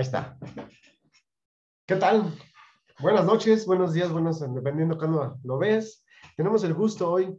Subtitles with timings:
[0.00, 0.38] Ahí está.
[1.86, 2.32] ¿Qué tal?
[3.00, 6.06] Buenas noches, buenos días, buenos, dependiendo cuando lo ves.
[6.38, 7.38] Tenemos el gusto hoy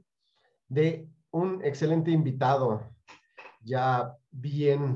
[0.67, 2.87] de un excelente invitado,
[3.61, 4.95] ya bien,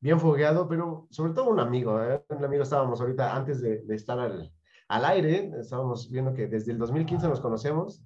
[0.00, 2.02] bien fogueado, pero sobre todo un amigo.
[2.02, 2.24] ¿eh?
[2.30, 4.50] Un amigo estábamos ahorita, antes de, estar al,
[4.88, 8.02] al, aire, estábamos viendo que desde el 2015 nos conocemos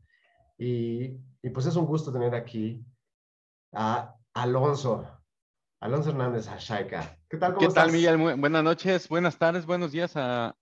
[0.58, 2.84] y, y pues es un gusto tener aquí
[3.74, 5.06] a Alonso,
[5.78, 7.21] Alonso Hernández Ashaika.
[7.32, 7.54] ¿Qué tal?
[7.54, 8.18] ¿Cómo ¿Qué tal, Miguel?
[8.18, 10.54] buenas noches, buenas tardes, buenos días a,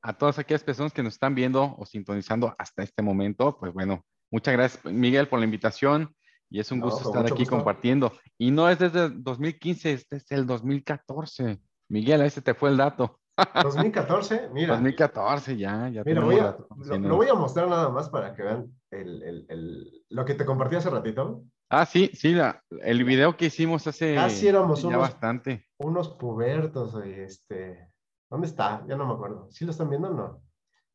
[0.00, 3.58] a, todas aquellas personas que nos están viendo o sintonizando hasta este momento.
[3.58, 6.14] Pues bueno, muchas gracias, Miguel, por la invitación
[6.48, 8.12] y es un gusto estar aquí compartiendo.
[8.38, 11.58] Y no es desde 2015, este es el 2014.
[11.88, 13.18] Miguel, ahí se te fue el dato.
[13.64, 14.74] 2014, mira.
[14.74, 16.04] 2014, ya, ya.
[16.04, 16.56] Mira, voy a,
[16.96, 20.44] lo, voy a mostrar nada más para que vean el, el, el, lo que te
[20.44, 21.42] compartí hace ratito.
[21.76, 25.66] Ah, sí, sí, la, el video que hicimos hace Casi éramos ya unos, bastante.
[25.78, 27.90] Unos pubertos, este.
[28.30, 28.84] ¿Dónde está?
[28.86, 29.48] Ya no me acuerdo.
[29.50, 30.42] ¿Sí lo están viendo o no?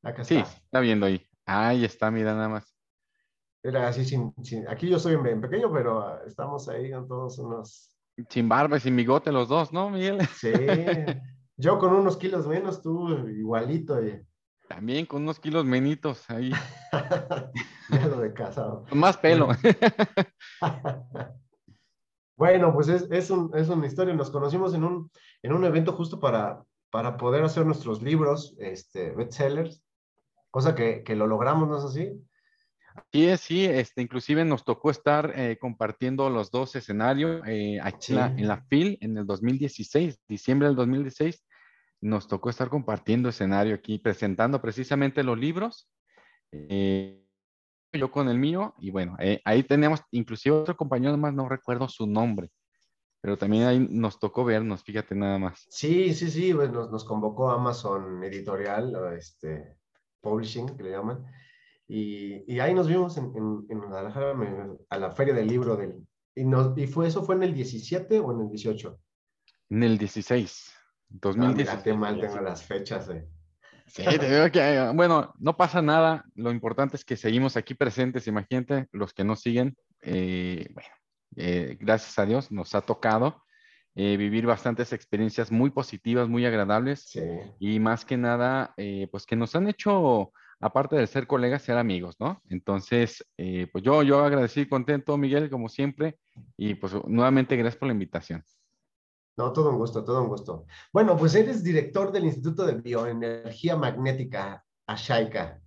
[0.02, 0.24] Acá está.
[0.24, 1.22] Sí, está viendo ahí.
[1.46, 2.74] Ahí está, mira nada más.
[3.62, 4.34] Era así sin,
[4.70, 7.94] aquí yo soy en pequeño, pero ah, estamos ahí con todos unos.
[8.30, 10.26] Sin barba y sin bigote los dos, ¿no, Miguel?
[10.28, 10.54] Sí.
[11.58, 14.02] Yo con unos kilos menos, tú igualito.
[14.02, 14.26] Y...
[14.70, 16.54] También con unos kilos menitos ahí.
[17.90, 18.86] de casado.
[18.94, 19.50] más pelo.
[22.38, 24.14] bueno, pues es, es, un, es, una historia.
[24.14, 29.12] Nos conocimos en un, en un evento justo para, para poder hacer nuestros libros, este,
[29.12, 29.84] bestsellers,
[30.52, 32.12] cosa que, que lo logramos, ¿no es así?
[33.12, 38.48] Sí, sí, este, inclusive nos tocó estar eh, compartiendo los dos escenarios eh, aquí en
[38.48, 41.46] la FIL en el 2016, diciembre del 2016,
[42.02, 45.90] nos tocó estar compartiendo escenario aquí, presentando precisamente los libros.
[46.52, 47.26] Eh,
[47.94, 51.88] yo con el mío, y bueno, eh, ahí tenemos inclusive otro compañero más, no recuerdo
[51.90, 52.52] su nombre,
[53.22, 55.66] pero también ahí nos tocó vernos, fíjate nada más.
[55.70, 59.76] Sí, sí, sí, pues nos, nos convocó Amazon Editorial, este,
[60.22, 61.26] Publishing, que le llaman,
[61.88, 64.36] y, y ahí nos vimos en, en, en, Guadalajara
[64.90, 66.08] a la feria del libro del...
[66.36, 69.00] Y, nos, y fue eso fue en el 17 o en el 18?
[69.72, 70.72] En el 16.
[71.10, 71.90] 2017.
[71.92, 73.10] No, mal tengo las fechas.
[73.90, 76.24] Sí, te digo que, bueno, no pasa nada.
[76.36, 78.28] Lo importante es que seguimos aquí presentes.
[78.28, 80.90] Imagínate, los que nos siguen, eh, bueno,
[81.36, 83.44] eh, gracias a Dios nos ha tocado
[83.96, 87.02] eh, vivir bastantes experiencias muy positivas, muy agradables.
[87.10, 87.22] Sí.
[87.60, 88.74] Y más que nada,
[89.12, 92.42] pues que nos han hecho, aparte de ser colegas, ser amigos, ¿no?
[92.50, 96.18] Entonces, pues yo, yo agradecido y contento, Miguel, como siempre.
[96.56, 98.44] Y pues nuevamente, gracias por la invitación.
[99.40, 100.66] No, todo un gusto, todo un gusto.
[100.92, 105.62] Bueno, pues eres director del Instituto de Bioenergía Magnética, Ashaika.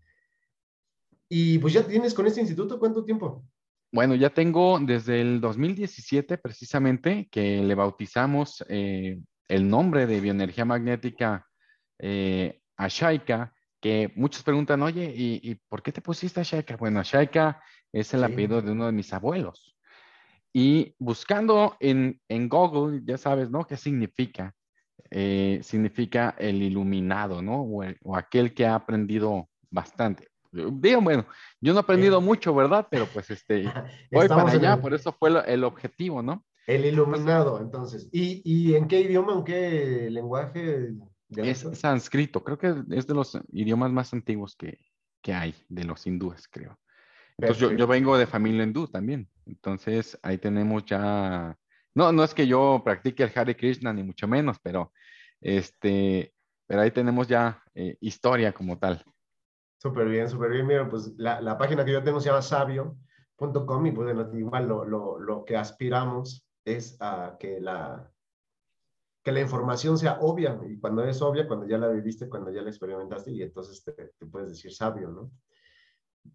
[1.26, 3.46] Y pues ya tienes con este instituto, ¿cuánto tiempo?
[3.90, 10.66] Bueno, ya tengo desde el 2017 precisamente que le bautizamos eh, el nombre de Bioenergía
[10.66, 11.46] Magnética
[11.98, 16.76] eh, Ashaika, que muchos preguntan, oye, ¿y, por qué te pusiste Ashaika?
[16.76, 19.71] Bueno, Ashaika es el apellido de uno de mis abuelos.
[20.52, 23.66] Y buscando en, en Google, ya sabes, ¿no?
[23.66, 24.54] ¿Qué significa?
[25.10, 27.62] Eh, significa el iluminado, ¿no?
[27.62, 30.28] O, aquel que ha aprendido bastante.
[30.50, 31.26] Digo, bueno,
[31.60, 32.86] yo no he aprendido mucho, ¿verdad?
[32.90, 33.64] Pero pues este,
[34.12, 36.44] voy para allá, por eso fue el, objetivo, ¿no?
[36.66, 38.08] El iluminado, entonces.
[38.12, 40.94] ¿Y, ¿Y, en qué idioma, en qué lenguaje?
[41.28, 44.78] Es sánscrito, creo que es de los idiomas más antiguos que,
[45.22, 46.78] que hay, de los hindúes, creo.
[47.42, 49.28] Entonces yo, yo, vengo de familia hindú también.
[49.46, 51.56] Entonces ahí tenemos ya,
[51.94, 54.92] no, no es que yo practique el Hare Krishna ni mucho menos, pero
[55.40, 56.32] este,
[56.66, 59.04] pero ahí tenemos ya eh, historia como tal.
[59.78, 60.66] Súper bien, súper bien.
[60.66, 64.84] Mira, pues la, la, página que yo tengo se llama sabio.com y pues igual lo,
[64.84, 68.08] lo, lo, que aspiramos es a que la,
[69.24, 72.62] que la información sea obvia y cuando es obvia, cuando ya la viviste, cuando ya
[72.62, 75.32] la experimentaste y entonces te, te puedes decir sabio, ¿no?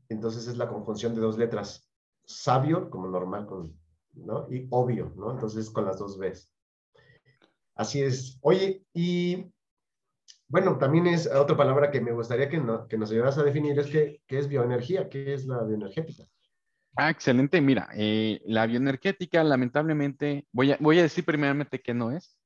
[0.09, 1.89] Entonces es la conjunción de dos letras,
[2.25, 3.79] sabio como normal, con,
[4.13, 4.47] ¿no?
[4.51, 5.31] Y obvio, ¿no?
[5.31, 6.53] Entonces con las dos Bs.
[7.75, 8.39] Así es.
[8.41, 9.51] Oye, y
[10.47, 13.87] bueno, también es otra palabra que me gustaría que, que nos ayudas a definir, es
[13.87, 15.09] que, ¿qué es bioenergía?
[15.09, 16.23] ¿Qué es la bioenergética?
[16.95, 17.61] Ah, excelente.
[17.61, 22.39] Mira, eh, la bioenergética, lamentablemente, voy a, voy a decir primeramente que no es,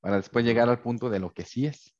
[0.00, 1.94] para después llegar al punto de lo que sí es.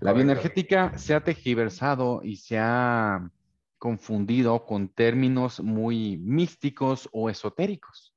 [0.00, 3.30] La bioenergética se ha tejiversado y se ha
[3.78, 8.14] confundido con términos muy místicos o esotéricos,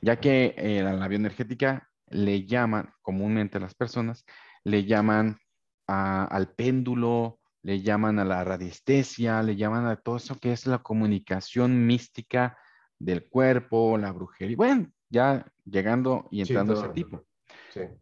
[0.00, 4.24] ya que eh, a la bioenergética le llaman, comúnmente las personas,
[4.64, 5.38] le llaman
[5.86, 10.78] al péndulo, le llaman a la radiestesia, le llaman a todo eso que es la
[10.78, 12.58] comunicación mística
[12.98, 14.56] del cuerpo, la brujería.
[14.56, 17.24] Bueno, ya llegando y entrando a ese tipo.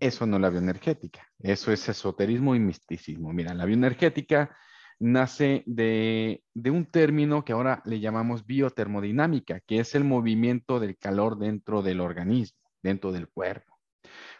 [0.01, 3.33] Eso no es la bioenergética, eso es esoterismo y misticismo.
[3.33, 4.57] Mira, la bioenergética
[4.99, 10.97] nace de, de, un término que ahora le llamamos biotermodinámica, que es el movimiento del
[10.97, 13.77] calor dentro del organismo, dentro del cuerpo.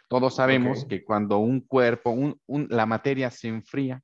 [0.07, 4.01] Todos sabemos que cuando un cuerpo, la materia se enfría,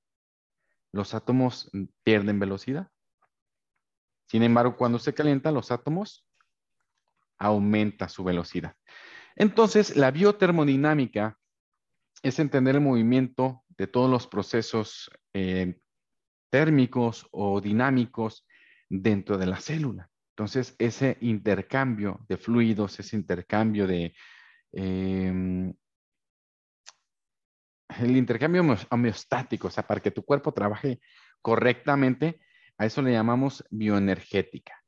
[0.91, 1.71] los átomos
[2.03, 2.89] pierden velocidad.
[4.27, 6.25] Sin embargo, cuando se calienta, los átomos
[7.38, 8.75] aumenta su velocidad.
[9.35, 11.38] Entonces, la biotermodinámica
[12.21, 15.79] es entender el movimiento de todos los procesos eh,
[16.53, 18.45] térmicos o dinámicos
[18.88, 20.11] dentro de la célula.
[20.33, 24.13] Entonces, ese intercambio de fluidos, ese intercambio de...
[24.71, 25.73] Em,
[28.00, 28.61] el intercambio
[28.91, 31.00] homeostático, o sea, para que tu cuerpo trabaje
[31.41, 32.39] correctamente,
[32.77, 34.79] a eso le llamamos bioenergética.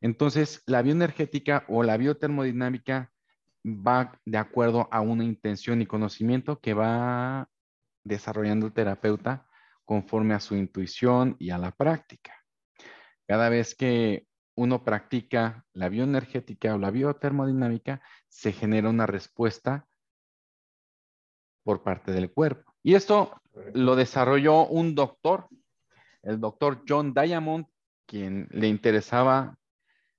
[0.00, 3.12] Entonces, la bioenergética o la biotermodinámica
[3.64, 7.48] va de acuerdo a una intención y conocimiento que va
[8.02, 9.46] desarrollando el terapeuta
[9.92, 12.32] conforme a su intuición y a la práctica.
[13.26, 19.86] Cada vez que uno practica la bioenergética o la biotermodinámica, se genera una respuesta
[21.62, 22.74] por parte del cuerpo.
[22.82, 23.38] Y esto
[23.74, 25.48] lo desarrolló un doctor,
[26.22, 27.66] el doctor John Diamond,
[28.06, 29.58] quien le interesaba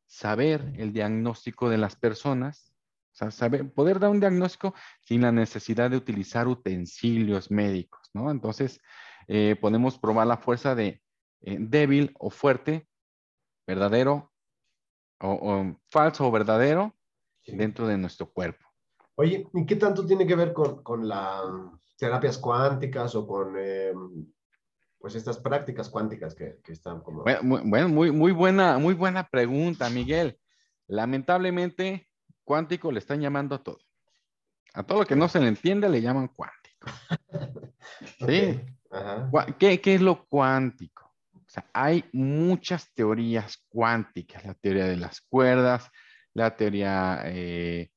[0.05, 2.75] saber el diagnóstico de las personas,
[3.11, 8.29] saber, poder dar un diagnóstico sin la necesidad de utilizar utensilios médicos, ¿no?
[8.29, 8.79] Entonces,
[9.27, 11.01] eh, podemos probar la fuerza de
[11.41, 12.87] eh, débil o fuerte,
[13.67, 14.31] verdadero
[15.19, 16.95] o, falso o verdadero
[17.45, 18.65] dentro de nuestro cuerpo.
[19.15, 21.43] Oye, ¿y qué tanto tiene que ver con, las
[21.97, 23.93] terapias cuánticas o con eh,
[24.97, 27.23] pues estas prácticas cuánticas que, están como...
[27.23, 27.43] Bueno,
[27.89, 30.39] muy, muy, buena, muy buena pregunta, Miguel.
[30.87, 32.09] Lamentablemente,
[32.43, 33.79] cuántico le están llamando a todo.
[34.73, 36.87] A todo lo que no se le entiende le llaman cuántico.
[38.25, 38.61] ¿Sí?
[39.57, 41.13] ¿Qué, ¿Qué, es lo cuántico?
[41.73, 45.89] Hay muchas teorías cuánticas, la teoría de las cuerdas,
[46.33, 47.91] la teoría, eh,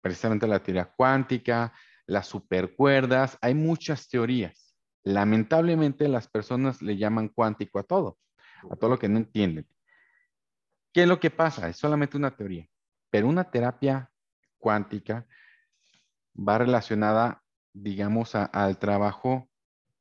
[0.00, 1.72] precisamente la teoría cuántica,
[2.06, 4.76] las supercuerdas, hay muchas teorías.
[5.02, 8.18] Lamentablemente las personas le llaman cuántico a todo,
[8.70, 9.66] a todo lo que no entienden.
[10.92, 11.68] ¿Qué es lo que pasa?
[11.68, 12.68] Es solamente una teoría,
[13.10, 14.10] pero una terapia
[14.58, 15.26] cuántica
[16.36, 17.42] va relacionada,
[17.72, 19.49] digamos, al trabajo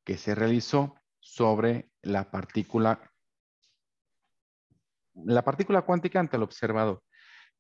[0.10, 3.14] que se realizó sobre la partícula,
[5.14, 7.04] la partícula cuántica ante el observador,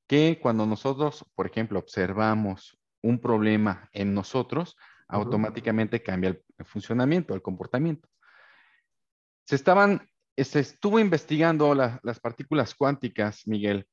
[0.07, 4.75] que cuando nosotros, por ejemplo, observamos un problema en nosotros,
[5.07, 8.10] automáticamente cambia el, funcionamiento, el comportamiento.
[9.45, 13.86] Se estaban, se estuvo investigando las partículas cuánticas, Miguel,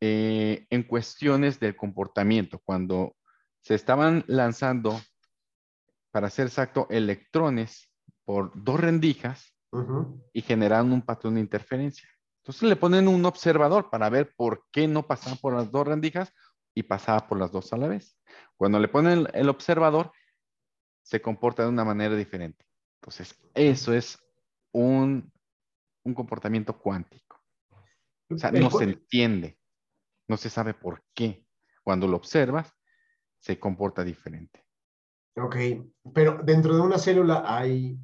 [0.00, 3.16] eh, en cuestiones del comportamiento, cuando
[3.62, 5.00] se estaban lanzando,
[6.14, 7.92] para ser exacto, electrones
[8.24, 9.52] por dos rendijas
[10.32, 12.08] y generaron un patrón de interferencia.
[12.40, 16.32] Entonces le ponen un observador para ver por qué no pasaba por las dos rendijas
[16.72, 18.16] y pasaba por las dos a la vez.
[18.56, 20.12] Cuando le ponen el observador,
[21.02, 22.64] se comporta de una manera diferente.
[23.00, 24.16] Entonces, eso es
[24.70, 25.32] un,
[26.14, 27.40] comportamiento cuántico.
[28.30, 29.58] O sea, no se entiende,
[30.28, 31.44] no se sabe por qué.
[31.82, 32.72] Cuando lo observas,
[33.40, 34.63] se comporta diferente.
[35.36, 35.56] Ok,
[36.12, 37.98] pero dentro de una célula hay,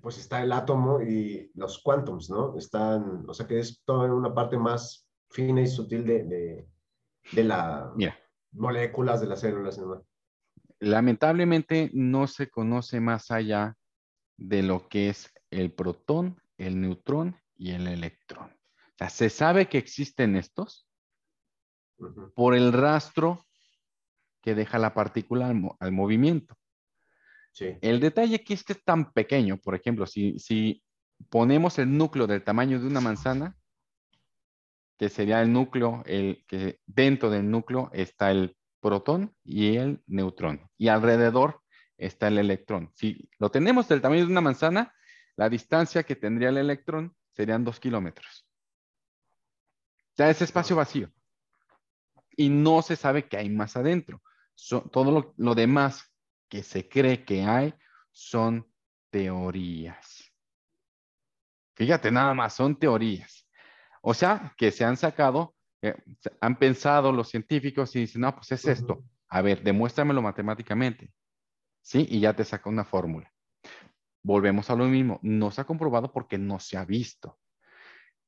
[0.00, 2.56] pues está el átomo y los quantums, ¿no?
[2.56, 6.68] Están, o sea que es toda una parte más fina y sutil de, de,
[7.32, 7.90] de las
[8.52, 9.78] moléculas de las células.
[9.78, 10.04] ¿no?
[10.84, 13.76] lamentablemente no se conoce más allá
[14.36, 18.50] de lo que es el protón, el neutrón y el electrón.
[18.50, 20.88] O sea, se sabe que existen estos
[22.34, 23.44] por el rastro
[24.42, 25.48] que deja la partícula
[25.80, 26.56] al, movimiento.
[27.60, 30.82] El detalle que es tan pequeño, por ejemplo, si,
[31.28, 33.56] ponemos el núcleo del tamaño de una manzana,
[34.98, 40.68] que sería el núcleo, el que dentro del núcleo está el protón y el neutrón.
[40.76, 41.62] Y alrededor
[41.96, 42.90] está el electrón.
[42.94, 44.92] Si lo tenemos del tamaño de una manzana,
[45.36, 48.46] la distancia que tendría el electrón serían dos kilómetros.
[50.16, 51.10] Ya es espacio vacío.
[52.36, 54.20] y no se sabe qué hay más adentro.
[54.90, 56.13] todo lo, lo demás
[56.54, 57.74] que se cree que hay
[58.12, 58.64] son
[59.10, 60.32] teorías.
[61.74, 63.48] Fíjate, nada más, son teorías.
[64.02, 65.96] O sea, que se han sacado, eh,
[66.40, 69.02] han pensado los científicos y dicen, no, pues es esto.
[69.26, 71.12] A ver, demuéstramelo matemáticamente.
[71.82, 72.06] ¿Sí?
[72.08, 73.32] Y ya te saca una fórmula.
[74.22, 75.18] Volvemos a lo mismo.
[75.22, 77.36] No se ha comprobado porque no se ha visto.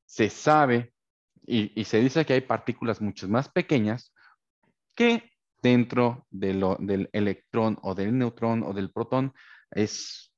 [0.03, 0.93] Se sabe
[1.43, 4.13] y, se dice que hay partículas mucho más pequeñas
[4.95, 5.31] que
[5.67, 9.33] dentro del electrón o del neutrón o del protón
[9.71, 10.33] es,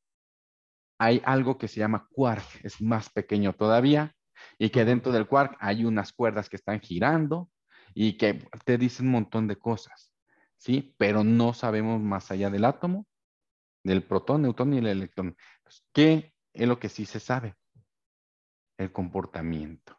[0.97, 4.15] hay algo que se llama quark, es más pequeño todavía,
[4.57, 7.49] y que dentro del quark hay unas cuerdas que están girando
[7.93, 10.11] y que te dicen un montón de cosas,
[10.57, 10.95] ¿sí?
[10.97, 13.05] Pero no sabemos más allá del átomo,
[13.83, 15.35] del protón, neutrón y el electrón.
[15.93, 17.55] ¿Qué es lo que sí se sabe?
[18.77, 19.95] El comportamiento.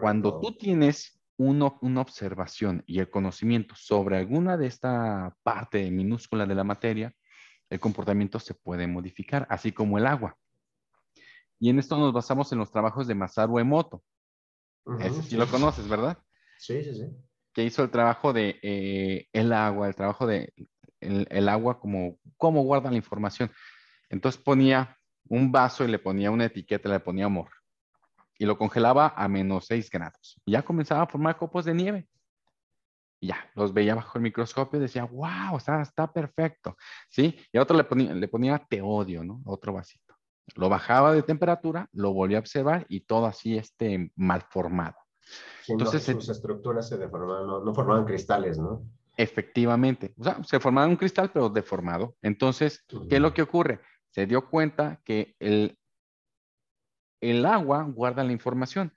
[0.00, 6.54] Cuando tú tienes una observación y el conocimiento sobre alguna de esta parte minúscula de
[6.54, 7.14] la materia,
[7.68, 10.36] el comportamiento se puede modificar, así como el agua.
[11.58, 14.02] Y en esto nos basamos en los trabajos de Masaru Emoto.
[15.00, 16.18] Ese sí, lo conoces, ¿verdad?
[16.58, 17.06] Sí, sí, sí.
[17.52, 20.52] Que hizo el trabajo de eh, el agua, el trabajo de
[21.00, 23.50] el, agua como cómo guarda la información.
[24.08, 24.96] Entonces ponía
[25.28, 27.50] un vaso y le ponía una etiqueta, le ponía amor.
[28.38, 30.40] Y lo congelaba a menos 6 grados.
[30.44, 32.08] Y ya comenzaba a formar copos de nieve
[33.20, 36.76] ya, los veía bajo el microscopio y decía, wow, está, está perfecto,
[37.08, 37.36] ¿sí?
[37.52, 39.42] Y a otro le ponía, le ponía teodio, ¿no?
[39.44, 40.14] Otro vasito.
[40.54, 44.96] Lo bajaba de temperatura, lo volvía a observar y todo así este mal formado.
[45.66, 48.82] Entonces, sus estructuras se deformaban, no, formaban cristales, ¿no?
[49.16, 52.14] Efectivamente, o sea, se formaba un cristal pero deformado.
[52.22, 53.80] Entonces, ¿qué es lo que ocurre?
[54.10, 55.78] Se dio cuenta que el,
[57.30, 58.94] el agua guarda la información.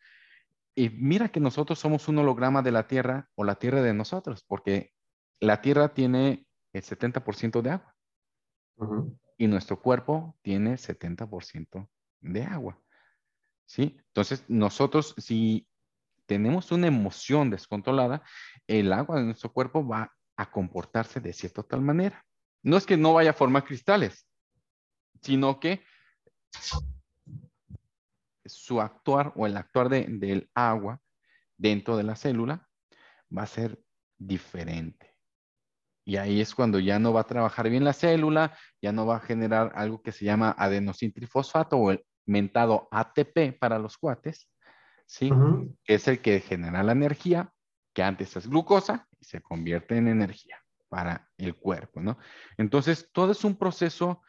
[0.75, 4.43] Y mira que nosotros somos un holograma de la Tierra o la Tierra de nosotros,
[4.47, 4.93] porque
[5.39, 7.95] la Tierra tiene el 70% de agua.
[9.37, 11.89] Y nuestro cuerpo tiene 70%
[12.21, 12.81] de agua.
[13.65, 13.97] ¿Sí?
[14.07, 15.67] Entonces, nosotros, si
[16.25, 18.23] tenemos una emoción descontrolada,
[18.67, 22.25] el agua de nuestro cuerpo va a comportarse de cierta tal manera.
[22.63, 24.27] No es que no vaya a formar cristales,
[25.21, 25.83] sino que
[28.49, 31.01] su actuar o el actuar del agua
[31.57, 32.67] dentro de la célula
[33.35, 33.79] va a ser
[34.17, 35.15] diferente.
[36.05, 39.17] Y ahí es cuando ya no va a trabajar bien la célula, ya no va
[39.17, 44.49] a generar algo que se llama adenosintrifosfato o el mentado ATP para los cuates,
[45.05, 45.31] ¿sí?
[45.83, 47.53] Que es el que genera la energía,
[47.93, 50.57] que antes es glucosa y se convierte en energía
[50.89, 52.17] para el cuerpo, ¿no?
[52.57, 54.23] Entonces, todo es un proceso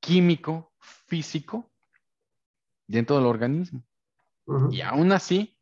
[0.00, 1.72] químico, físico,
[2.86, 3.84] dentro del organismo.
[4.70, 5.58] Y aún así,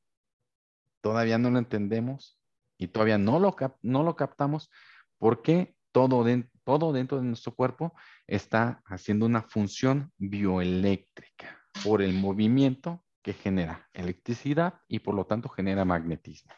[1.00, 2.38] todavía no lo entendemos
[2.76, 4.71] y todavía no lo, no lo captamos
[5.19, 6.25] porque todo,
[6.64, 7.95] todo dentro de nuestro cuerpo
[8.26, 15.49] está haciendo una función bioeléctrica por el movimiento que genera electricidad y por lo tanto
[15.49, 16.52] genera magnetismo.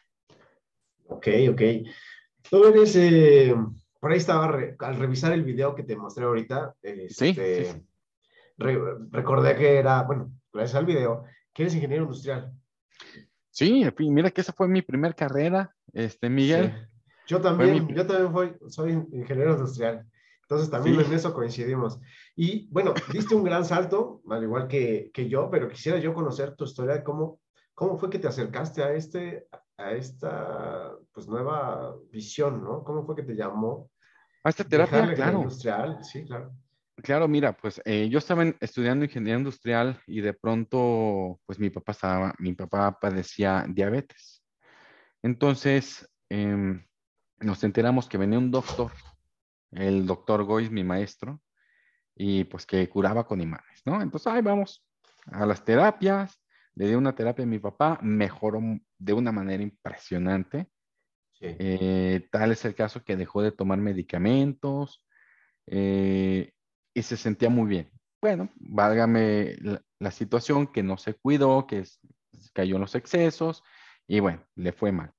[1.09, 1.63] Ok, ok.
[2.51, 3.55] Tú eres, eh,
[4.01, 4.47] por ahí estaba,
[4.79, 7.85] al revisar el video que te mostré ahorita, este,
[8.57, 12.53] recordé que era, bueno, gracias al video, que eres ingeniero industrial.
[13.51, 16.89] Sí, mira que esa fue mi primera carrera, este, Miguel.
[17.27, 20.07] Yo también, yo también soy ingeniero industrial.
[20.43, 21.99] Entonces también en eso coincidimos.
[22.37, 26.55] Y bueno, diste un gran salto, al igual que, que, yo, pero quisiera yo conocer
[26.55, 27.41] tu historia, cómo,
[27.75, 32.85] cómo fue que te acercaste a, este, a esta pues, nueva visión, ¿no?
[32.85, 33.91] ¿Cómo fue que te llamó?
[34.45, 35.39] A esta terapia, claro.
[35.39, 36.53] Industrial, sí, claro.
[37.03, 41.93] Claro, mira, pues eh, yo estaba estudiando ingeniería industrial y de pronto, pues mi papá
[41.93, 44.43] estaba, mi papá padecía diabetes.
[45.23, 46.87] Entonces, em,
[47.41, 48.93] nos enteramos que venía un doctor,
[49.73, 51.43] el doctor Gois, mi maestro,
[52.15, 54.01] y pues que curaba con imanes, ¿no?
[54.01, 54.87] Entonces, ahí vamos
[55.27, 56.41] a las terapias,
[56.75, 58.61] le di una terapia a mi papá, mejoró
[58.99, 60.69] de una manera impresionante.
[61.41, 65.05] Eh, tal es el caso que dejó de tomar medicamentos,
[65.67, 66.53] eh,
[66.97, 67.91] y se sentía muy bien.
[68.23, 69.55] Bueno, válgame
[69.99, 71.85] la, situación que no se cuidó, que
[72.55, 73.63] cayó en los excesos
[74.09, 75.13] y bueno, le fue mal.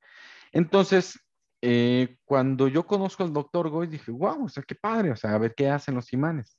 [0.51, 1.19] Entonces,
[1.62, 5.36] eh, cuando yo conozco al doctor Goy, dije, wow, o sea, qué padre, o sea,
[5.36, 6.57] a ver qué hacen los imanes.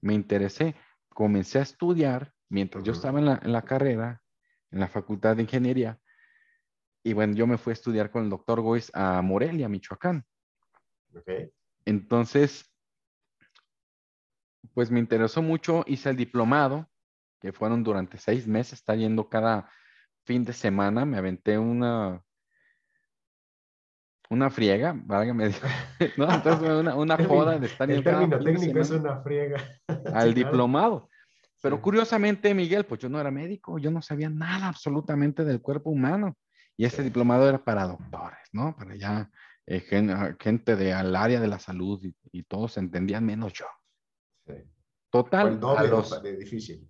[0.00, 0.76] Me interesé,
[1.08, 4.22] comencé a estudiar mientras yo estaba en la, en la, carrera,
[4.70, 5.98] en la Facultad de Ingeniería,
[7.02, 10.24] y bueno, yo me fui a estudiar con el doctor Gois a Morelia, Michoacán.
[11.12, 11.50] Okay.
[11.84, 12.67] Entonces,
[14.74, 16.88] pues me interesó mucho, hice el diplomado,
[17.40, 19.70] que fueron durante seis meses, está yendo cada
[20.24, 22.22] fin de semana, me aventé una,
[24.30, 25.50] una friega, válgame,
[26.16, 26.32] ¿no?
[26.32, 29.62] Entonces, una, una joda de estar El término técnico es una friega.
[30.14, 31.08] Al diplomado.
[31.60, 35.90] Pero curiosamente, Miguel, pues yo no era médico, yo no sabía nada absolutamente del cuerpo
[35.90, 36.36] humano.
[36.76, 38.76] Y ese diplomado era para doctores, ¿no?
[38.76, 39.28] Para ya
[39.66, 39.80] eh,
[40.38, 42.00] gente del área de la salud
[42.32, 43.66] y, todos entendían menos yo.
[45.10, 45.58] Total.
[45.62, 46.88] a los, de difícil.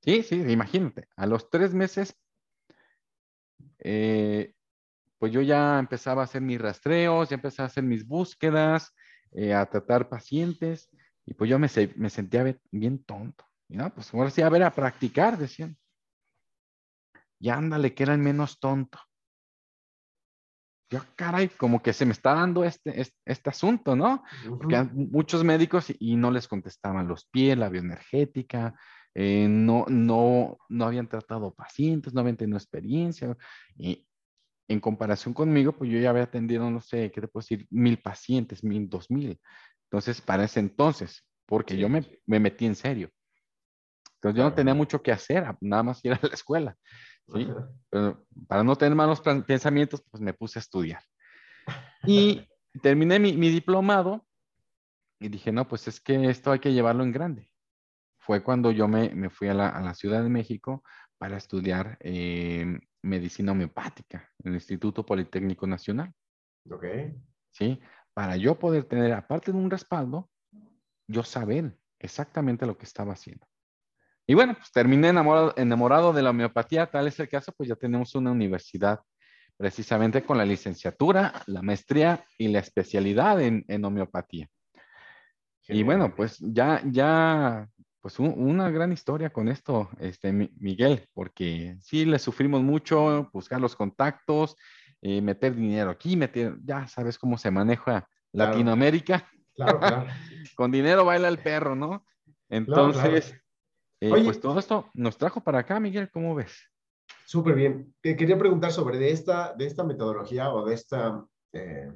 [0.00, 1.08] Sí, sí, imagínate.
[1.16, 2.16] A los tres meses,
[3.78, 4.54] eh,
[5.18, 8.94] pues yo ya empezaba a hacer mis rastreos, ya empezaba a hacer mis búsquedas,
[9.32, 10.90] eh, a tratar pacientes,
[11.24, 13.44] y pues yo me, me sentía bien tonto.
[13.68, 13.92] ¿no?
[13.94, 15.76] Pues ahora sí, a ver, a practicar, decían.
[17.38, 18.98] Y ándale, que era el menos tonto.
[20.94, 24.22] Yo, caray, como que se me está dando este, este, asunto, ¿no?
[24.46, 28.74] Porque muchos médicos y no les contestaban los pies, la bioenergética,
[29.14, 33.36] eh, no, no, no habían tratado pacientes, no habían tenido experiencia.
[33.76, 34.06] Y
[34.68, 37.66] en comparación conmigo, pues yo ya había atendido, no sé, ¿qué te puedo decir?
[37.70, 39.40] Mil pacientes, mil, dos mil.
[39.90, 43.10] Entonces, para ese entonces, porque yo me, me, metí en serio.
[44.14, 46.76] Entonces, yo no tenía mucho que hacer, nada más ir a la escuela.
[47.28, 47.48] ¿Sí?
[47.90, 51.02] Pero para no tener malos pensamientos, pues me puse a estudiar.
[52.04, 52.46] Y
[52.82, 54.26] terminé mi, mi diplomado
[55.20, 57.50] y dije, no, pues es que esto hay que llevarlo en grande
[58.24, 60.82] fue cuando yo me, me fui a la, a la, Ciudad de México
[61.18, 66.12] para estudiar eh, medicina homeopática en el Instituto Politécnico Nacional.
[66.70, 66.86] Ok.
[67.52, 67.78] Sí,
[68.14, 70.30] para yo poder tener, aparte de un respaldo,
[71.06, 73.46] yo saber exactamente lo que estaba haciendo.
[74.26, 77.76] Y bueno, pues terminé enamorado, enamorado de la homeopatía, tal es el caso, pues ya
[77.76, 79.00] tenemos una universidad
[79.56, 84.48] precisamente con la licenciatura, la maestría y la especialidad en, en homeopatía.
[85.68, 87.68] Y bueno, pues ya, ya
[88.04, 93.74] pues una gran historia con esto, este, Miguel, porque sí le sufrimos mucho, buscar los
[93.76, 94.56] contactos,
[95.00, 99.26] eh, meter dinero aquí, meter, ya sabes cómo se maneja Latinoamérica.
[99.54, 100.06] Claro, claro.
[100.56, 102.04] con dinero baila el perro, ¿no?
[102.50, 103.34] Entonces,
[104.08, 106.70] eh, pues todo esto nos trajo para acá, Miguel, ¿cómo ves?
[107.26, 107.94] Súper bien.
[108.00, 111.92] Te quería preguntar sobre de esta, de esta metodología o de estas eh,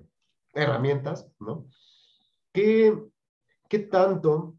[0.53, 1.67] herramientas, ¿no?
[2.53, 2.97] ¿Qué,
[3.69, 4.57] ¿Qué tanto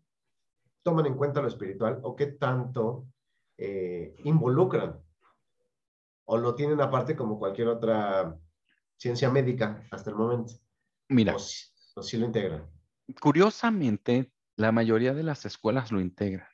[0.83, 3.07] toman en cuenta lo espiritual o qué tanto
[3.57, 5.01] eh, involucran
[6.25, 8.38] o lo tienen aparte como cualquier otra
[8.95, 10.53] ciencia médica hasta el momento.
[11.07, 11.35] Mira.
[11.35, 11.39] O,
[12.03, 12.69] si, lo integran.
[13.19, 16.47] Curiosamente, la mayoría de las escuelas lo integran.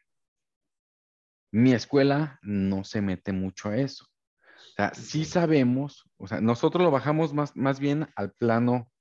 [1.56, 4.04] Mi escuela no se mete mucho a eso.
[4.04, 8.91] O sea, sí sabemos, o sea, nosotros lo bajamos más, más bien al plano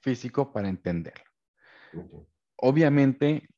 [0.00, 1.22] físico para entenderlo.
[2.56, 3.48] Obviamente,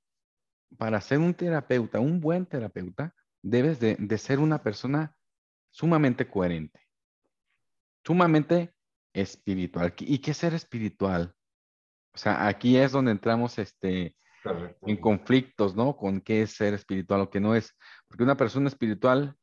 [0.77, 5.17] para ser un terapeuta, un buen terapeuta, debes de, ser una persona
[5.71, 6.79] sumamente coherente,
[8.05, 8.75] sumamente
[9.15, 9.95] espiritual.
[10.01, 11.35] ¿Y qué ser espiritual?
[12.12, 14.15] O sea, aquí es donde entramos este,
[14.83, 15.97] en conflictos, ¿no?
[15.97, 17.77] Con qué es ser espiritual o qué no es.
[18.12, 19.35] Porque una persona espiritual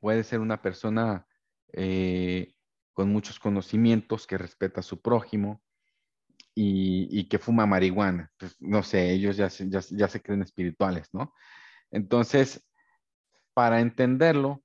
[0.00, 1.26] puede ser una persona
[1.72, 2.52] eh,
[2.92, 5.62] con muchos conocimientos que respeta a su prójimo,
[6.60, 8.30] y, que fuma marihuana.
[8.36, 11.32] Pues, no sé, ellos ya, ya, se creen espirituales, ¿no?
[11.90, 12.68] Entonces,
[13.54, 14.62] para entenderlo,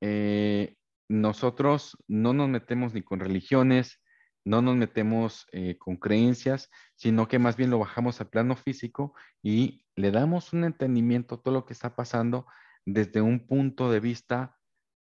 [0.00, 0.76] eh,
[1.08, 4.00] nosotros no nos metemos ni con religiones,
[4.44, 9.14] no nos metemos eh, con creencias, sino que más bien lo bajamos al plano físico
[9.42, 12.46] y le damos un entendimiento a todo lo que está pasando
[12.86, 14.58] desde un punto de vista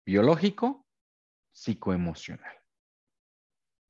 [0.05, 0.85] biológico,
[1.51, 2.53] psicoemocional.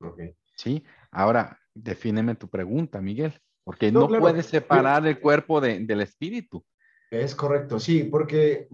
[0.00, 0.20] Ok.
[0.56, 0.84] ¿Sí?
[1.10, 6.64] Ahora, defíneme tu pregunta, Miguel, porque no, puedes separar el cuerpo del espíritu.
[7.10, 8.68] Es correcto, sí, porque,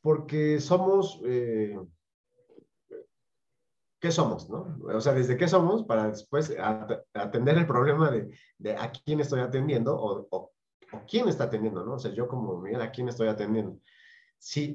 [0.00, 1.78] porque somos, eh,
[4.00, 4.50] ¿qué somos?
[4.50, 4.78] No?
[4.82, 6.54] O sea, desde qué somos para después
[7.14, 10.52] atender el problema de, de, a quién estoy atendiendo o, o,
[11.08, 11.94] quién está atendiendo, ¿no?
[11.94, 13.78] O sea, yo como Miguel, ¿a quién estoy atendiendo?
[14.40, 14.72] Si,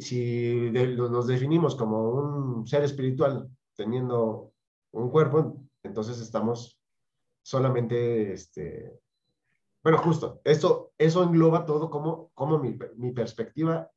[0.72, 4.54] nos definimos como un ser espiritual teniendo
[4.92, 6.80] un cuerpo, entonces estamos
[7.42, 9.02] solamente, este,
[9.84, 13.90] bueno, justo, eso, eso engloba todo como, como mi, perspectiva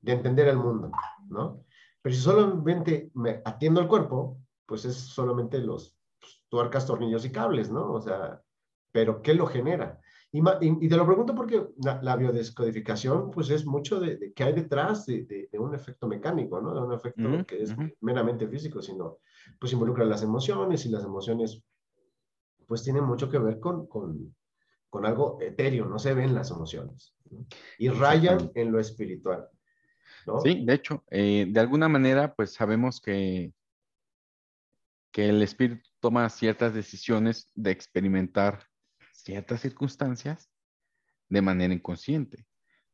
[0.00, 0.92] de entender el mundo,
[1.28, 1.64] ¿no?
[2.00, 5.98] Pero si solamente me atiendo al cuerpo, pues es solamente los
[6.48, 7.92] tuercas, tornillos y cables, ¿no?
[7.92, 8.40] O sea,
[8.92, 10.00] pero ¿qué lo genera?
[10.32, 14.52] Y, y, te lo pregunto porque la, biodescodificación, pues es mucho de, de que hay
[14.52, 16.72] detrás de, de, un efecto mecánico, ¿no?
[16.72, 19.18] De un efecto que es meramente físico, sino
[19.58, 21.64] pues involucra las emociones y las emociones
[22.68, 24.32] pues tiene mucho que ver con, con,
[24.88, 27.12] con algo etéreo, no se ven las emociones.
[27.78, 29.48] Y rayan en lo espiritual.
[30.24, 30.38] ¿no?
[30.38, 33.52] Sí, de hecho, eh, de alguna manera, pues sabemos que,
[35.10, 38.69] que el espíritu toma ciertas decisiones de experimentar
[39.22, 40.50] ciertas circunstancias
[41.28, 42.46] de manera inconsciente,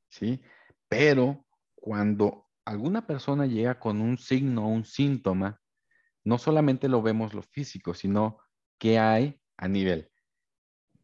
[0.09, 0.41] ¿sí?
[0.89, 5.61] Pero cuando alguna persona llega con un signo o un síntoma,
[6.25, 8.39] no solamente lo vemos lo físico, sino
[8.79, 10.11] qué hay a nivel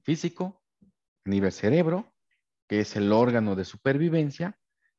[0.02, 0.62] físico,
[1.24, 2.12] a nivel cerebro,
[2.68, 4.58] que es el órgano de supervivencia,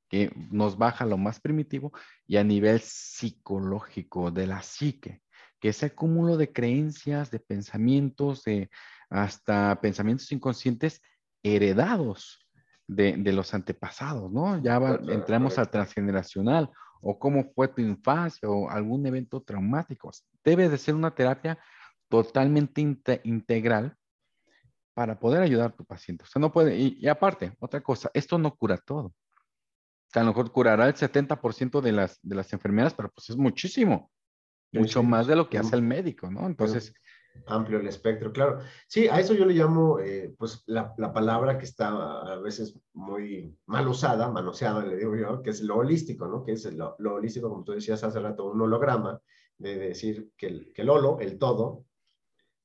[0.10, 1.92] que nos baja lo más primitivo,
[2.26, 5.23] y a nivel psicológico de la psique,
[5.64, 8.70] que es el cúmulo de creencias, de pensamientos, de
[9.10, 11.02] hasta pensamientos inconscientes
[11.42, 12.46] heredados
[12.86, 14.62] de, los antepasados, ¿no?
[14.62, 14.76] Ya
[15.08, 20.12] entramos al transgeneracional o cómo fue tu infancia o algún evento traumático.
[20.44, 21.58] Debe de ser una terapia
[22.10, 23.96] totalmente integral
[24.94, 26.26] para poder ayudar a tu paciente.
[26.26, 29.06] O sea, no puede, y, aparte, otra cosa, esto no cura todo.
[29.06, 33.30] O sea, a lo mejor curará el 70% de las, de las enfermedades, pero pues
[33.30, 34.12] es muchísimo,
[34.74, 36.46] mucho más de lo que hace el médico, ¿no?
[36.46, 36.94] Entonces,
[37.48, 38.60] amplio el espectro, claro.
[38.88, 42.80] Sí, a eso yo le llamo, eh, pues, la, la, palabra que está a veces
[42.94, 46.44] muy mal usada, manoseada, le digo yo, que es lo holístico, ¿no?
[46.44, 49.20] Que es lo, lo holístico, como tú decías hace rato, un holograma,
[49.58, 51.86] de decir que el, que el holo, el todo,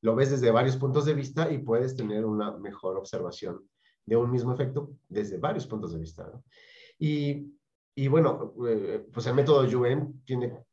[0.01, 3.69] lo ves desde varios puntos de vista y puedes tener una mejor observación
[4.07, 6.45] de un mismo efecto desde varios puntos de vista, ¿no?
[6.99, 7.55] Y,
[7.95, 10.65] y bueno, eh, pues el método Yuen tiene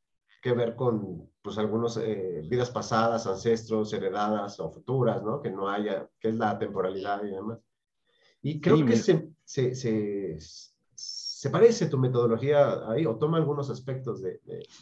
[0.46, 5.42] que ver con pues algunas eh, vidas pasadas, ancestros, heredadas o futuras, ¿no?
[5.42, 7.58] Que no haya, que es la temporalidad y demás.
[8.44, 10.38] Y creo que se, se, se,
[10.94, 14.40] se, parece tu metodología ahí o toma algunos aspectos de...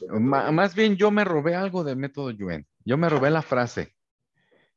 [0.09, 2.67] más bien yo me robé algo del método Yuen.
[2.83, 3.95] Yo me robé la frase,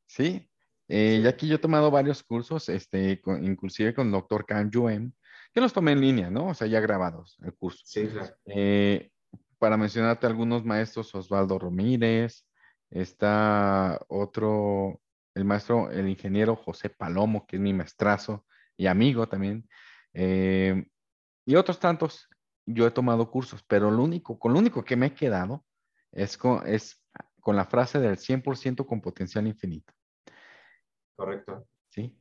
[0.05, 0.49] ¿sí?
[0.87, 5.13] Eh, ya que yo he tomado varios cursos, este, inclusive con el doctor Kan Yuen,
[5.53, 6.47] que los tomé en línea, ¿no?
[6.47, 7.83] O sea, ya grabados el curso.
[7.83, 8.33] Sí, claro.
[8.45, 9.11] Eh,
[9.59, 12.45] para mencionarte algunos maestros, Osvaldo Ramírez,
[12.89, 15.01] está otro,
[15.33, 19.67] el maestro, el ingeniero José Palomo, que es mi maestrazo y amigo también,
[20.13, 20.85] eh,
[21.45, 22.27] y otros tantos.
[22.65, 25.65] Yo he tomado cursos, pero lo único, con lo único que me he quedado
[26.11, 27.01] es con, es
[27.39, 29.93] con la frase del 100% con potencial infinito.
[31.15, 31.65] Correcto.
[31.89, 32.13] ¿Sí?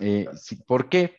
[0.00, 0.62] Eh, sí.
[0.66, 1.18] ¿Por qué?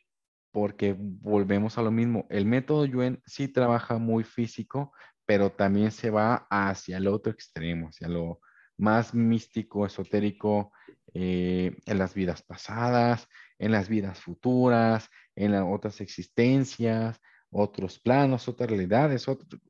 [0.52, 2.26] Porque volvemos a lo mismo.
[2.30, 4.94] El método Yuen sí trabaja muy físico,
[5.28, 8.40] pero también se va hacia el otro extremo, hacia lo
[8.78, 10.72] más místico, esotérico,
[11.14, 13.28] eh, en las vidas pasadas,
[13.60, 17.20] en las vidas futuras, en las otras existencias,
[17.52, 19.62] otros planos, otras realidades, otros.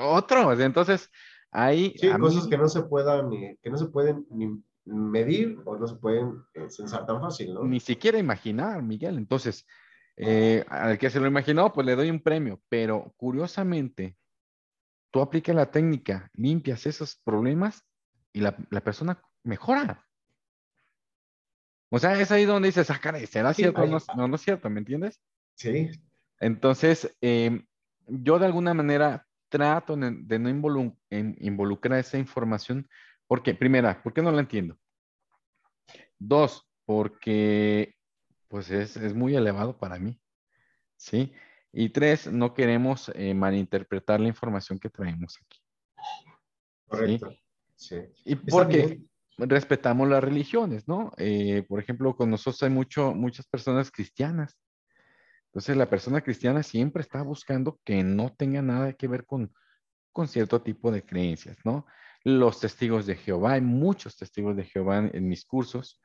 [0.00, 0.60] Otros.
[0.60, 1.10] Entonces,
[1.50, 1.92] hay...
[1.98, 5.96] Sí, cosas que no se puedan, que no se pueden ni medir o no se
[5.96, 7.64] pueden eh, censar tan fácil, ¿no?
[7.64, 9.18] Ni siquiera imaginar, Miguel.
[9.18, 9.66] Entonces,
[10.16, 14.16] eh, al que se lo imaginó, pues le doy un premio, pero curiosamente,
[15.10, 17.84] tú aplicas la técnica, limpias esos problemas
[18.32, 20.06] y la, persona mejora.
[21.90, 24.68] O sea, es ahí donde dices, ah, caray, ¿será cierto o no, no, es cierto?
[24.70, 25.20] ¿Me entiendes?
[25.54, 25.90] Sí.
[26.40, 27.66] Entonces, em,
[28.06, 30.48] yo de alguna manera trato de, no
[31.40, 32.88] involucrar esa información,
[33.26, 34.78] porque, primera, ¿por qué no la entiendo?
[36.18, 37.95] Dos, porque
[38.48, 40.20] pues es, muy elevado para mí.
[40.96, 41.32] ¿Sí?
[41.72, 45.60] Y tres, no queremos eh, malinterpretar la información que traemos aquí.
[46.86, 47.30] Correcto.
[47.74, 47.96] ¿sí?
[48.24, 49.02] Y porque
[49.38, 51.12] respetamos las religiones, ¿no?
[51.18, 54.58] Eh, por ejemplo, con nosotros hay mucho, muchas personas cristianas.
[55.46, 59.52] Entonces, la persona cristiana siempre está buscando que no tenga nada que ver con,
[60.12, 61.86] con cierto tipo de creencias, ¿no?
[62.24, 66.00] Los testigos de Jehová, hay muchos testigos de Jehová en, mis cursos.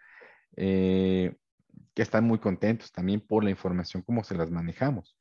[0.55, 1.35] Eh,
[1.93, 5.17] que están muy contentos también por la información, cómo se las manejamos.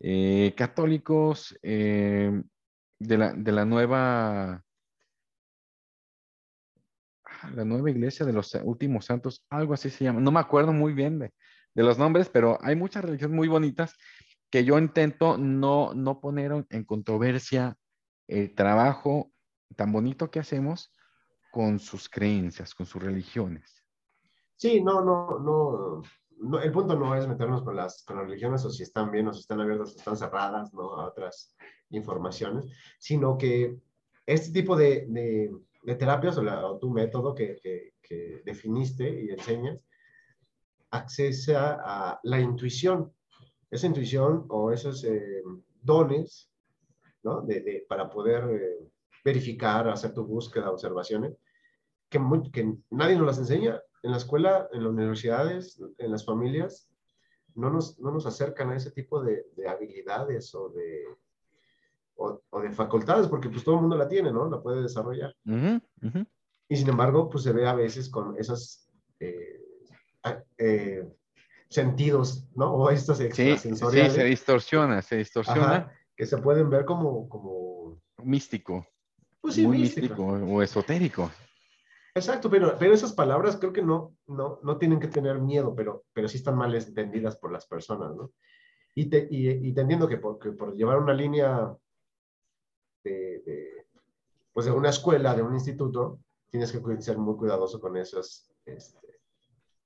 [0.00, 2.42] Eh, católicos eh,
[2.98, 4.62] de, la, de, la, nueva
[7.24, 10.72] ah, la nueva iglesia de los últimos santos, algo así se llama, no me acuerdo
[10.72, 11.32] muy bien de,
[11.74, 13.94] de los nombres, pero hay muchas religiones muy bonitas
[14.50, 17.76] que yo intento no, no poner en controversia
[18.28, 19.30] el trabajo
[19.76, 20.92] tan bonito que hacemos
[21.50, 23.85] con sus creencias, con sus religiones.
[24.56, 26.02] Sí, no, no, no,
[26.60, 29.32] el punto no es meternos con las, con las religiones o si están bien o
[29.32, 30.94] si están abiertas o están cerradas, ¿no?
[30.94, 31.54] A otras
[31.90, 32.66] informaciones,
[32.98, 33.78] sino que
[34.24, 39.80] este tipo de, de, terapias o, tu método que, que, definiste y enseñas,
[40.90, 43.12] accesa a la intuición,
[43.68, 45.42] esa intuición o esos eh,
[45.82, 46.50] dones,
[47.24, 47.42] ¿no?
[47.42, 48.88] De, para poder eh,
[49.24, 51.36] verificar, hacer tu búsqueda, observaciones,
[52.08, 52.20] que,
[52.52, 56.88] que nadie nos las enseña en la escuela, en las universidades, en las familias,
[57.56, 61.06] no nos, no nos acercan a ese tipo de, de habilidades o de,
[62.14, 64.48] o, de facultades, porque pues todo el mundo la tiene, ¿no?
[64.48, 65.34] La puede desarrollar.
[66.68, 68.88] Y sin embargo, pues se ve a veces con esos
[69.18, 69.60] eh,
[70.56, 71.04] eh,
[71.68, 72.74] sentidos, ¿no?
[72.74, 74.12] O estos extrasensoriales.
[74.12, 75.92] Sí, se distorsiona, se distorsiona.
[76.14, 77.28] que se pueden ver como...
[77.28, 78.00] como...
[78.22, 78.86] Místico.
[79.40, 80.24] Pues sí, Muy místico.
[80.24, 81.28] o esotérico.
[82.16, 86.06] Exacto, pero, pero esas palabras creo que no, no, no tienen que tener miedo, pero,
[86.14, 88.32] pero sí están mal entendidas por las personas, ¿no?
[88.94, 91.76] Y, te, y, y entendiendo que por, que por llevar una línea
[93.04, 93.84] de,
[94.50, 99.20] pues de una escuela, de un instituto, tienes que ser muy cuidadoso con esos, este,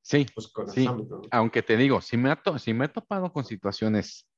[0.01, 0.87] sí, pues con sí.
[0.87, 4.29] Ámbitos, aunque te digo, si me, ha si me he topado con situaciones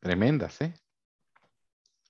[0.00, 0.74] tremendas, ¿eh?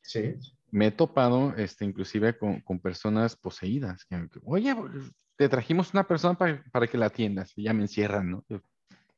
[0.01, 0.35] Sí.
[0.71, 4.75] Me he topado, este, inclusive con, con personas poseídas, que, oye,
[5.37, 8.45] te trajimos una persona para, para, que la atiendas, y ya me encierran, ¿no?
[8.49, 8.61] Yo,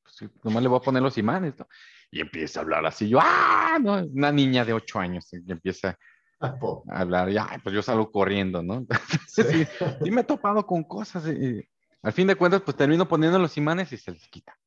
[0.02, 1.66] pues, nomás le voy a poner los imanes, ¿no?
[2.10, 3.78] Y empieza a hablar así, yo, ¡ah!
[3.80, 4.02] ¿no?
[4.04, 5.98] Una niña de ocho años que empieza
[6.40, 6.56] a
[6.88, 8.86] hablar, ya, pues yo salgo corriendo, ¿no?
[9.28, 9.42] Sí.
[10.02, 11.26] sí, me he topado con cosas.
[11.28, 11.68] Y,
[12.02, 14.58] al fin de cuentas, pues termino poniendo los imanes y se les quita.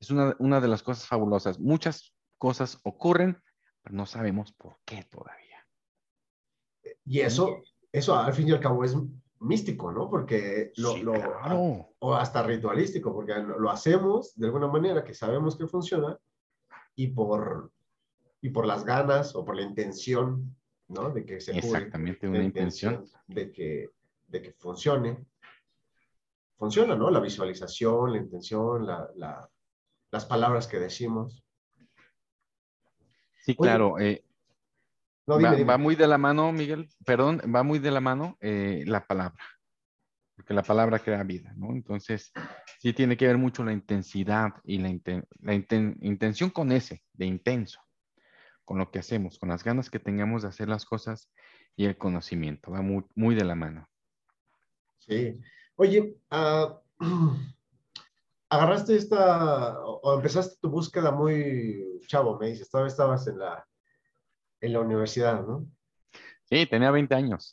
[0.00, 1.60] Es una, una de las cosas fabulosas.
[1.60, 3.40] Muchas cosas ocurren,
[3.82, 5.66] pero no sabemos por qué todavía.
[7.04, 8.96] Y eso, eso al fin y al cabo es
[9.40, 10.08] místico, ¿no?
[10.10, 11.14] Porque lo, lo
[11.98, 16.18] o hasta ritualístico, porque lo, hacemos de alguna manera que sabemos que funciona
[16.94, 17.70] y por,
[18.40, 20.56] y por las ganas o por la intención
[20.88, 21.10] ¿no?
[21.10, 23.04] De que se Exactamente, una intención.
[23.26, 23.90] De que,
[24.26, 25.24] de que funcione.
[26.56, 27.10] Funciona, ¿no?
[27.10, 29.48] La visualización, la intención, la, la,
[30.10, 31.44] las palabras que decimos.
[33.44, 33.98] Sí, claro.
[33.98, 34.24] Eh,
[35.28, 39.44] va, muy de la mano, Miguel, perdón, va muy de la mano eh, la palabra,
[40.34, 41.72] porque la palabra crea vida, ¿no?
[41.72, 42.32] Entonces,
[42.80, 44.94] sí tiene que ver mucho la intensidad y la,
[45.40, 47.80] la intención con ese, de intenso
[48.68, 51.32] con lo que hacemos, con las ganas que tengamos de hacer las cosas
[51.74, 52.70] y el conocimiento.
[52.70, 53.88] Va muy, muy de la mano.
[54.98, 55.40] Sí.
[55.76, 56.76] Oye, uh,
[58.50, 63.66] agarraste esta o empezaste tu búsqueda muy chavo, me dices, todavía estabas en la,
[64.60, 65.66] en la universidad, ¿no?
[66.44, 67.52] Sí, tenía 20 años.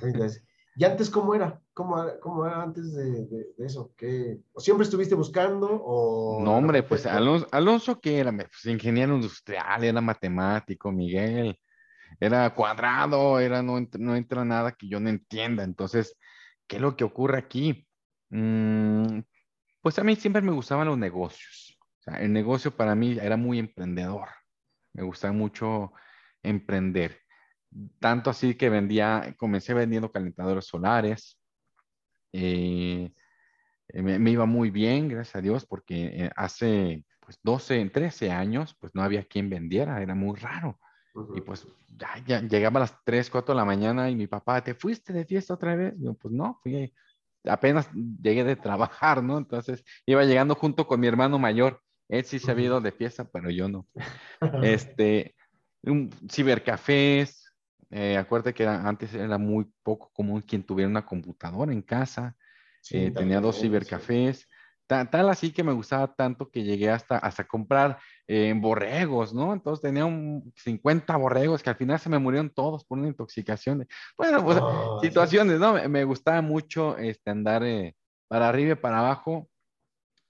[0.00, 0.42] 20 años.
[0.74, 1.60] ¿Y antes cómo era?
[1.74, 3.92] ¿Cómo, cómo era antes de, de, eso?
[3.96, 5.68] ¿Qué, ¿Siempre estuviste buscando?
[5.70, 11.58] O no, hombre, pues Alonso, Alonso que era pues, ingeniero industrial, era matemático, Miguel,
[12.18, 15.62] era cuadrado, era no, no entra nada que yo no entienda.
[15.62, 16.18] Entonces,
[16.66, 17.86] ¿qué es lo que ocurre aquí?
[18.30, 19.20] Mm,
[19.82, 21.78] pues a mí siempre me gustaban los negocios.
[22.00, 24.28] O sea, el negocio para mí era muy emprendedor.
[24.94, 25.92] Me gustaba mucho
[26.42, 27.20] emprender.
[27.98, 31.38] Tanto así que vendía, comencé vendiendo calentadores solares.
[32.32, 33.12] Eh,
[33.94, 38.94] me, iba muy bien, gracias a Dios, porque eh, hace pues 12, 13 años, pues
[38.94, 40.78] no había quien vendiera, era muy raro.
[41.34, 41.66] Y pues
[42.26, 45.26] ya, llegaba a las 3, 4 de la mañana y mi papá, ¿te fuiste de
[45.26, 45.94] fiesta otra vez?
[45.98, 46.92] yo, pues no, fui,
[47.44, 49.38] apenas llegué de trabajar, ¿no?
[49.38, 51.82] Entonces iba llegando junto con mi hermano mayor.
[52.08, 53.86] Él sí se había ido de fiesta, pero yo no.
[54.62, 55.34] Este,
[55.90, 57.52] un, cibercafés,
[57.90, 62.36] eh, acuérdate que antes era muy poco común quien tuviera una computadora en casa.
[62.90, 64.48] Eh, tenía dos cibercafés.
[64.86, 69.54] Tal, así que me gustaba tanto que llegué hasta, hasta comprar eh, borregos, ¿no?
[69.54, 73.86] Entonces tenía un 50 borregos que al final se me murieron todos por una intoxicación.
[74.18, 75.74] Bueno, pues, oh, situaciones, ¿no?
[75.88, 77.94] Me, gustaba mucho este, andar eh,
[78.28, 79.48] para arriba y para abajo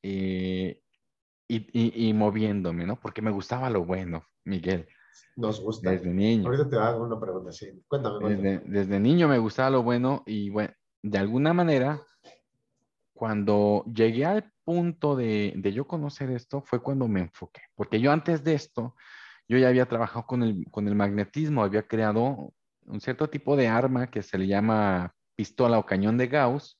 [0.00, 0.78] y,
[1.48, 3.00] y, moviéndome, ¿no?
[3.00, 4.86] Porque me gustaba lo bueno, Miguel.
[5.36, 5.90] Nos gusta.
[5.90, 6.46] Desde niño.
[6.46, 7.82] Ahorita te hago una pregunta, sí.
[7.88, 8.60] Cuéntame.
[8.64, 10.72] Desde, niño me gustaba lo bueno y bueno,
[11.02, 12.00] de alguna manera,
[13.12, 17.62] cuando llegué al punto de, yo conocer esto, fue cuando me enfoqué.
[17.74, 18.94] Porque yo antes de esto,
[19.48, 22.52] yo ya había trabajado con el, con el magnetismo, había creado
[22.86, 26.78] un cierto tipo de arma que se le llama pistola o cañón de Gauss,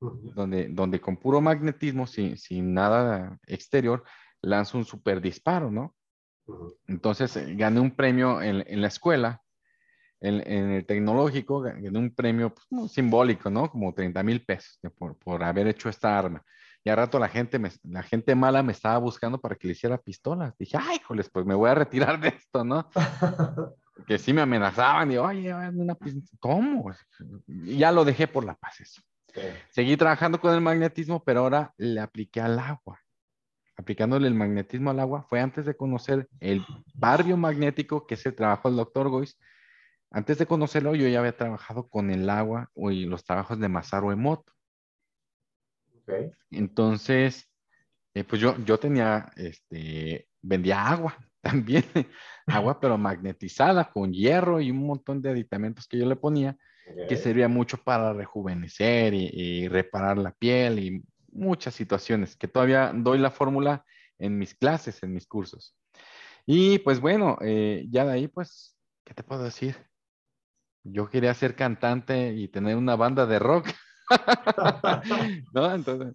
[0.00, 4.02] donde, donde con puro magnetismo, sin, sin nada exterior,
[4.40, 5.94] lanzo un super disparo, ¿no?
[6.86, 9.42] Entonces eh, gané un premio en, la escuela,
[10.20, 13.70] en, el tecnológico, gané un premio pues, simbólico, ¿no?
[13.70, 16.42] Como 30 mil pesos por, haber hecho esta arma.
[16.84, 19.98] Y a rato la gente, la gente mala me estaba buscando para que le hiciera
[19.98, 20.56] pistolas.
[20.58, 22.88] Dije, ay, joles, pues me voy a retirar de esto, ¿no?
[24.06, 25.96] que sí me amenazaban y, oye, una
[26.40, 26.92] ¿cómo?
[27.46, 29.00] Y ya lo dejé por la paz eso.
[29.70, 33.01] Seguí trabajando con el magnetismo, pero ahora le apliqué al agua
[33.76, 38.34] aplicándole el magnetismo al agua, fue antes de conocer el barrio magnético, que es el
[38.34, 39.38] trabajo del doctor Gois.
[40.10, 44.10] Antes de conocerlo, yo ya había trabajado con el agua y los trabajos de Masaru
[44.10, 44.52] Emoto.
[46.02, 46.32] Okay.
[46.50, 47.48] Entonces,
[48.14, 51.84] eh, pues yo, yo tenía, este, vendía agua también,
[52.46, 56.56] agua pero magnetizada con hierro y un montón de aditamentos que yo le ponía.
[57.08, 61.02] que servía mucho para rejuvenecer y, reparar la piel y
[61.32, 63.84] muchas situaciones, que todavía doy la fórmula
[64.18, 65.76] en mis clases, en mis cursos.
[66.46, 69.76] Y pues bueno, eh, ya de ahí, pues, ¿qué te puedo decir?
[70.84, 73.68] Yo quería ser cantante y tener una banda de rock.
[75.54, 75.72] ¿No?
[75.72, 76.14] Entonces,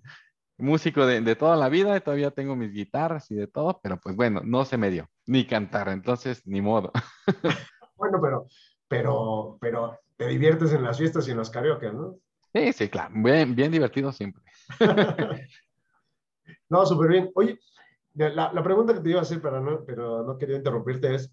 [0.57, 4.41] músico de, toda la vida, todavía tengo mis guitarras y de todo, pero pues bueno,
[4.43, 6.91] no se me dio, ni cantar, entonces ni modo.
[7.95, 8.47] bueno, pero,
[8.87, 12.17] pero, pero te diviertes en las fiestas y en los karaoke, ¿no?
[12.57, 14.41] Sí, sí, claro, bien, bien divertido siempre.
[16.69, 17.31] no, súper bien.
[17.35, 17.59] Oye,
[18.15, 21.31] la, la, pregunta que te iba a hacer, pero no, pero no quería interrumpirte, es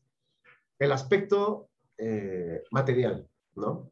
[0.78, 3.90] el aspecto eh, material, ¿no?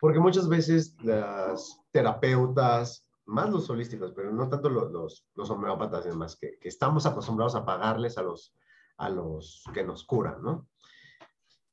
[0.00, 6.06] Porque muchas veces las terapeutas, más los holísticos, pero no tanto los, los, los homeópatas
[6.06, 8.54] y demás, que, que, estamos acostumbrados a pagarles a los,
[8.96, 10.66] a los que nos curan, ¿no?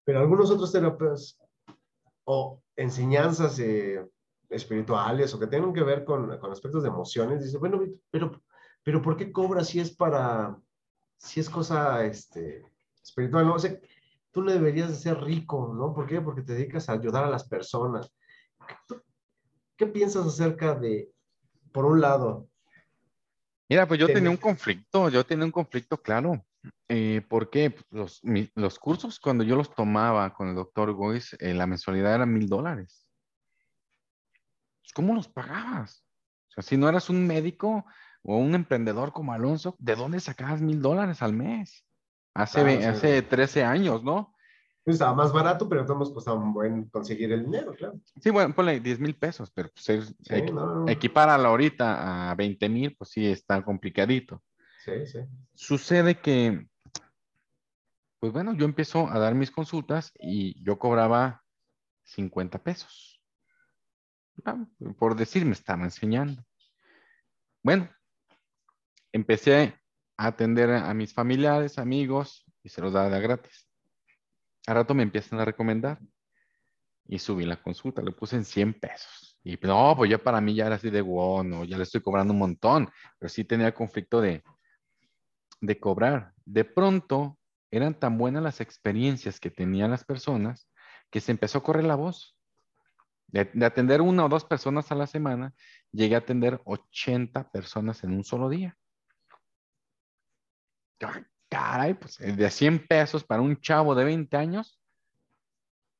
[0.03, 1.39] Pero algunos otros terapeutas
[2.25, 4.05] o enseñanzas eh,
[4.51, 8.43] espirituales o que tengan que ver con, con aspectos de emociones, dicen, bueno, pero,
[8.83, 10.57] pero ¿por qué cobras si es para,
[11.17, 12.65] si es cosa este,
[13.01, 13.47] espiritual?
[13.47, 13.81] No sé,
[14.31, 15.93] tú no deberías de ser rico, ¿no?
[15.93, 16.21] ¿Por qué?
[16.21, 18.13] Porque te dedicas a ayudar a las personas.
[19.77, 21.09] ¿Qué piensas acerca de,
[21.71, 22.47] por un lado?
[23.69, 26.45] Mira, pues yo tenía un conflicto, yo tenía un conflicto claro.
[26.89, 27.71] Eh, ¿Por qué?
[27.71, 28.21] Pues, los,
[28.53, 32.47] los, cursos, cuando yo los tomaba con el doctor Gois, eh, la mensualidad era mil
[32.47, 33.00] dólares.
[34.81, 36.03] Pues, ¿Cómo los pagabas?
[36.49, 37.85] O sea, si no eras un médico
[38.23, 41.85] o un emprendedor como Alonso, ¿de dónde sacabas mil dólares al mes?
[42.33, 44.33] Hace, hace 13 años, ¿no?
[44.83, 47.99] Pues, estaba más barato, pero todos costaba un buen conseguir el dinero, claro.
[48.19, 50.15] Sí, bueno, ponle 10 mil pesos, pero pues es,
[50.87, 54.41] equipar a la ahorita a 20 mil, pues sí, está complicadito.
[54.83, 55.19] Sí, sí.
[55.53, 56.67] Sucede que,
[58.19, 61.43] pues bueno, yo empiezo a dar mis consultas y yo cobraba
[62.03, 63.20] 50 pesos.
[64.45, 64.65] Ah,
[64.97, 66.43] por decir, me estaba enseñando.
[67.63, 67.89] Bueno,
[69.11, 69.75] empecé
[70.17, 73.67] a atender a mis familiares, amigos, y se los daba gratis.
[74.67, 75.99] A rato me empiezan a recomendar
[77.07, 79.39] y subí la consulta, le puse en 100 pesos.
[79.43, 82.01] Y no, pues ya para mí ya era así de wow, no, ya le estoy
[82.01, 84.43] cobrando un montón, pero sí tenía conflicto de,
[85.59, 86.33] de cobrar.
[86.45, 87.37] De pronto
[87.71, 90.69] eran tan buenas las experiencias que tenían las personas
[91.09, 92.37] que se empezó a correr la voz.
[93.31, 95.53] De, de, atender una o dos personas a la semana,
[95.91, 98.77] llegué a atender 80 personas en un solo día.
[101.49, 104.81] Caray, pues eh, de 100 pesos para un chavo de 20 años,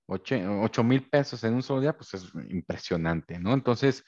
[0.07, 3.53] 8 mil pesos en un solo día, pues es impresionante, ¿no?
[3.53, 4.03] Entonces,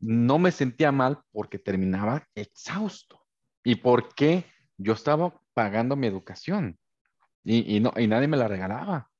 [0.00, 3.20] no me sentía mal porque terminaba exhausto.
[3.64, 4.44] ¿Y porque
[4.76, 6.78] yo estaba pagando mi educación?
[7.44, 9.10] Y, no, y nadie me la regalaba.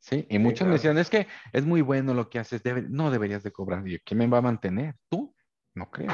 [0.00, 0.26] ¿Sí?
[0.28, 3.52] Y muchos me decían, es que es muy bueno lo que haces, no deberías de
[3.52, 3.86] cobrar.
[3.86, 4.96] Y yo, ¿quién me va a mantener?
[5.08, 5.34] ¿Tú?
[5.74, 6.12] No creo.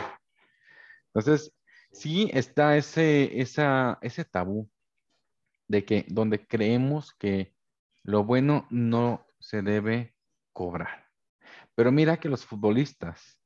[1.14, 1.54] Entonces,
[1.92, 4.70] sí está ese, esa, ese tabú
[5.68, 7.54] de que donde creemos que
[8.02, 10.14] lo bueno no se debe
[10.52, 11.06] cobrar.
[11.74, 13.38] Pero mira que los futbolistas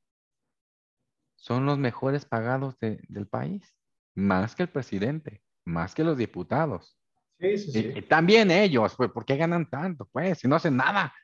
[1.36, 3.74] son los mejores pagados del país,
[4.14, 6.99] más que el presidente, más que los diputados.
[7.40, 7.92] Sí, sí, sí.
[7.96, 10.06] Y, también ellos, pues, ¿por qué ganan tanto?
[10.12, 11.14] Pues, si no hacen nada,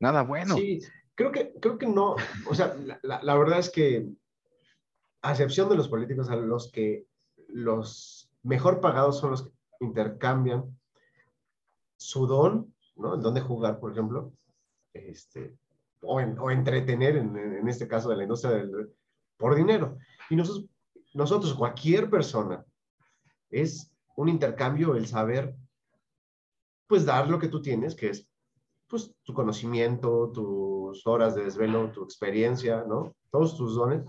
[0.00, 0.56] nada bueno.
[0.56, 0.80] Sí,
[1.14, 2.16] creo que, creo que no,
[2.48, 4.08] o sea, la, la verdad es que,
[5.22, 7.06] a excepción de los políticos, a los que
[7.48, 10.64] los mejor pagados son los que intercambian
[11.96, 13.14] su don, ¿no?
[13.14, 14.32] El don de jugar, por ejemplo,
[14.92, 15.54] este,
[16.00, 18.90] o, o entretener, en, en, este caso de la industria del,
[19.36, 19.98] por dinero.
[20.30, 20.66] Y nosotros,
[21.14, 22.64] nosotros, cualquier persona,
[23.50, 25.54] es un intercambio el saber,
[26.86, 28.28] pues dar lo que tú tienes, que es
[28.88, 33.14] pues tu conocimiento, tus horas de desvelo, tu experiencia, ¿no?
[33.30, 34.04] Todos tus dones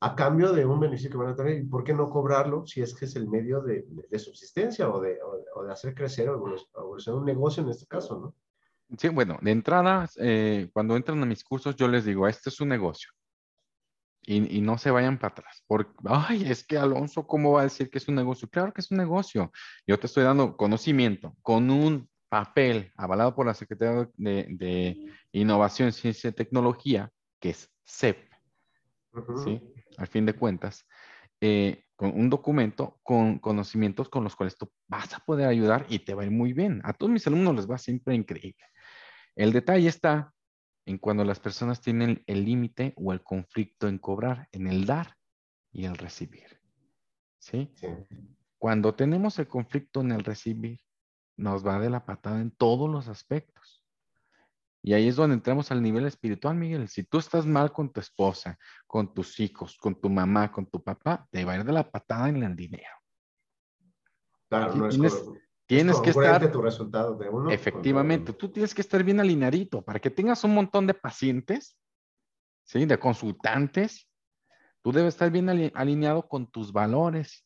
[0.00, 1.58] a cambio de un beneficio que van a tener.
[1.58, 5.00] ¿Y por qué no cobrarlo si es que es el medio de, de subsistencia o
[5.00, 5.18] de,
[5.54, 8.34] o, de, hacer crecer o evolucionar un negocio en este caso, ¿no?
[8.96, 12.60] Sí, bueno, de entrada, eh, cuando entran a mis cursos, yo les digo, este es
[12.60, 13.10] un negocio.
[14.28, 15.62] Y, y, no se vayan para atrás.
[15.68, 18.48] Porque, ay, es que Alonso, ¿cómo va a decir que es un negocio?
[18.48, 19.52] Claro que es un negocio.
[19.86, 25.92] Yo te estoy dando conocimiento con un papel avalado por la Secretaría de, de Innovación,
[25.92, 28.26] Ciencia y Tecnología, que es CEP.
[29.44, 29.62] ¿sí?
[29.96, 30.86] al fin de cuentas,
[31.40, 36.00] eh, con un documento con conocimientos con los cuales tú vas a poder ayudar y
[36.00, 36.80] te va a ir muy bien.
[36.84, 38.64] A todos mis alumnos les va siempre increíble.
[39.34, 40.32] El detalle está
[40.86, 45.16] en cuando las personas tienen el límite o el conflicto en cobrar, en el dar
[45.72, 46.60] y el recibir.
[47.38, 47.72] ¿Sí?
[48.56, 50.80] Cuando tenemos el conflicto en el recibir,
[51.36, 53.82] nos va de la patada en todos los aspectos.
[54.80, 56.88] Y ahí es donde entramos al nivel espiritual, Miguel.
[56.88, 58.56] Si tú estás mal con tu esposa,
[58.86, 61.90] con tus hijos, con tu mamá, con tu papá, te va a ir de la
[61.90, 62.94] patada en el dinero.
[64.48, 65.24] Claro, no tienes, es
[65.66, 66.50] tienes que estar.
[66.50, 70.54] tu resultado de uno efectivamente, tú tienes que estar bien alineadito para que tengas un
[70.54, 71.76] montón de pacientes,
[72.64, 72.86] ¿sí?
[72.86, 74.08] De consultantes.
[74.82, 77.44] Tú debes estar bien alineado con tus valores,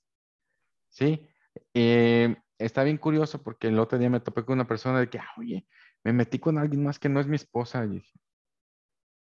[0.90, 1.26] ¿sí?
[1.72, 5.18] Eh, está bien curioso porque el otro día me topé con una persona de que,
[5.18, 5.66] ah, oye,
[6.04, 7.84] me metí con alguien más que no es mi esposa.
[7.84, 8.20] Y dije,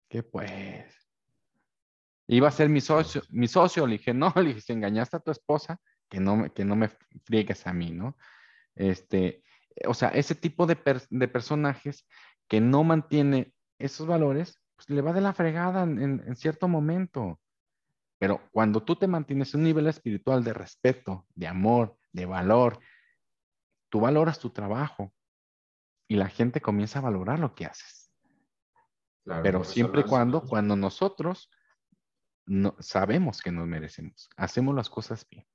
[0.10, 0.93] ¿qué pues?
[2.28, 3.88] Iba a ser mi socio, mi socio.
[3.88, 5.80] Le dije, no, le dije, si engañaste a tu esposa,
[6.10, 6.89] que no, que no me
[7.24, 8.18] friegues a mí, ¿no?
[8.80, 9.43] Este,
[9.86, 12.07] o sea, ese tipo de, personajes
[12.47, 17.39] que no mantiene esos valores, pues le va de la fregada en, en, cierto momento.
[18.17, 22.80] Pero cuando tú te mantienes en un nivel espiritual de respeto, de amor, de valor,
[23.89, 25.13] tú valoras tu trabajo,
[26.07, 28.11] y la gente comienza a valorar lo que haces.
[29.43, 31.51] Pero siempre y cuando, cuando nosotros
[32.47, 35.45] no, sabemos que nos merecemos, hacemos las cosas bien.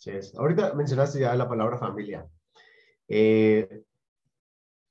[0.00, 0.34] Sí, es.
[0.34, 2.26] Ahorita mencionaste ya la palabra familia.
[3.06, 3.84] Eh,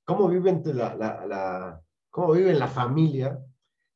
[0.05, 1.82] ¿Cómo viven la, la,
[2.12, 3.39] cómo vive la familia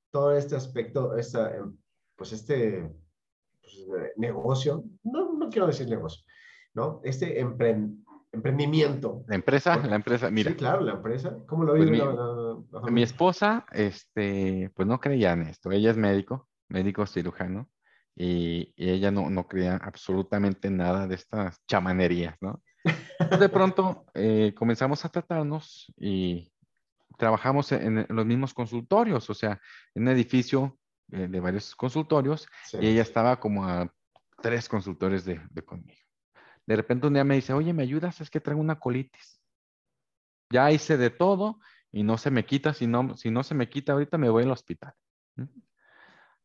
[0.09, 1.77] todo este aspecto, esta, em,
[2.15, 2.91] pues este
[3.61, 3.85] pues,
[4.17, 4.85] negocio?
[5.03, 6.25] No, no quiero decir negocio,
[6.73, 6.99] ¿no?
[7.03, 9.23] Este emprendimiento emprendimiento.
[9.27, 10.49] La empresa, la empresa, mira.
[10.49, 11.37] Sí, claro, la empresa.
[11.45, 15.69] ¿Cómo lo pues vive la, Mi esposa, este, pues no creía en esto.
[15.69, 17.69] Ella es médico, médico cirujano,
[18.15, 22.61] y, ella no, no creía absolutamente nada de estas chamanerías, ¿no?
[22.83, 26.51] de pronto eh, comenzamos a tratarnos y
[27.17, 29.59] trabajamos en, los mismos consultorios, o sea,
[29.95, 30.77] en un edificio
[31.11, 33.93] eh, de varios consultorios, y ella estaba como a
[34.41, 36.01] tres consultores de, de conmigo.
[36.65, 38.21] De repente un día me dice, oye, ¿me ayudas?
[38.21, 39.41] Es que traigo una colitis.
[40.49, 41.59] Ya hice de todo
[41.91, 42.73] y no se me quita.
[42.73, 44.93] Si no, si no se me quita ahorita, me voy al hospital.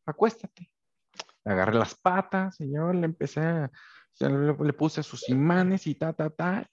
[0.05, 0.71] Acuéstate.
[1.45, 3.69] Agarré las patas y yo le empecé,
[4.19, 6.67] le, puse sus imanes y ta, ta, ta.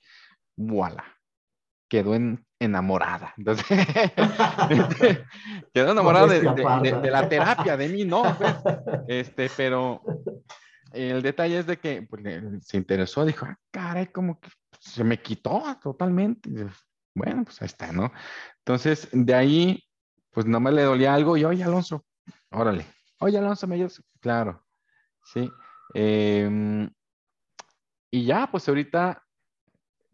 [0.56, 1.04] Voilà.
[1.88, 3.32] Quedó en, enamorada.
[3.36, 3.66] Entonces,
[5.72, 8.22] quedó enamorada de, de, la terapia, de mí, ¿no?
[8.36, 8.56] Pues,
[9.08, 10.02] este, pero
[10.92, 12.22] el detalle es de que pues,
[12.62, 14.48] se interesó, dijo, ah, caray, como que
[14.80, 16.50] se me quitó totalmente.
[17.14, 18.12] Bueno, pues ahí está, ¿no?
[18.58, 19.84] Entonces, de ahí,
[20.30, 22.04] pues no me le dolía algo y, oye, Alonso,
[22.50, 22.86] órale,
[23.18, 24.02] oye, Alonso, me ayudas.
[24.20, 24.64] Claro,
[25.24, 25.50] sí.
[25.94, 26.90] Em,
[28.10, 29.22] y ya, pues ahorita,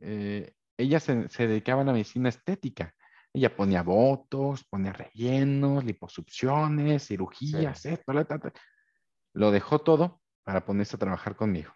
[0.00, 2.94] eh, ella se, dedicaba a la medicina estética.
[3.32, 8.12] Ella ponía votos, ponía rellenos, liposucciones, cirugías, esto,
[9.34, 11.72] lo dejó todo para ponerse a trabajar conmigo.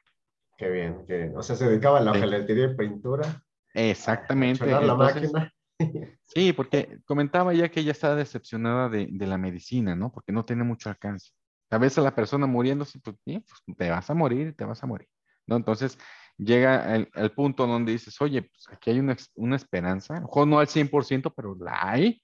[0.58, 1.36] Qué bien, qué bien.
[1.36, 3.42] O sea, se dedicaba a la gelatería y pintura.
[3.74, 4.72] Exactamente.
[4.72, 5.52] A la máquina.
[6.36, 10.12] sí, porque comentaba ya que ella estaba decepcionada de, de, la medicina, ¿no?
[10.12, 11.30] Porque no tiene mucho alcance.
[11.70, 15.08] A veces la persona muriéndose, pues, pues te vas a morir, te vas a morir,
[15.46, 15.56] ¿no?
[15.56, 15.98] Entonces
[16.36, 20.58] llega el, el punto donde dices, oye, pues aquí hay una, una esperanza, ojo, no
[20.58, 22.22] al 100%, pero la hay.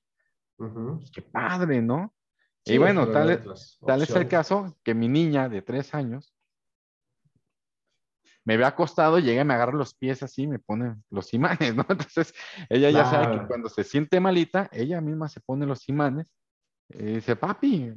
[0.57, 2.15] pues, qué padre, ¿no?
[2.65, 3.43] y bueno, tal,
[3.85, 6.32] tal es el caso que mi niña de tres años
[8.45, 11.87] me ve acostado, llega y me agarra los pies así, me pone los imanes, ¿no?
[11.89, 12.35] Entonces,
[12.69, 16.33] ella ya sabe que cuando se siente malita, ella misma se pone los imanes
[16.89, 17.93] y dice, papi,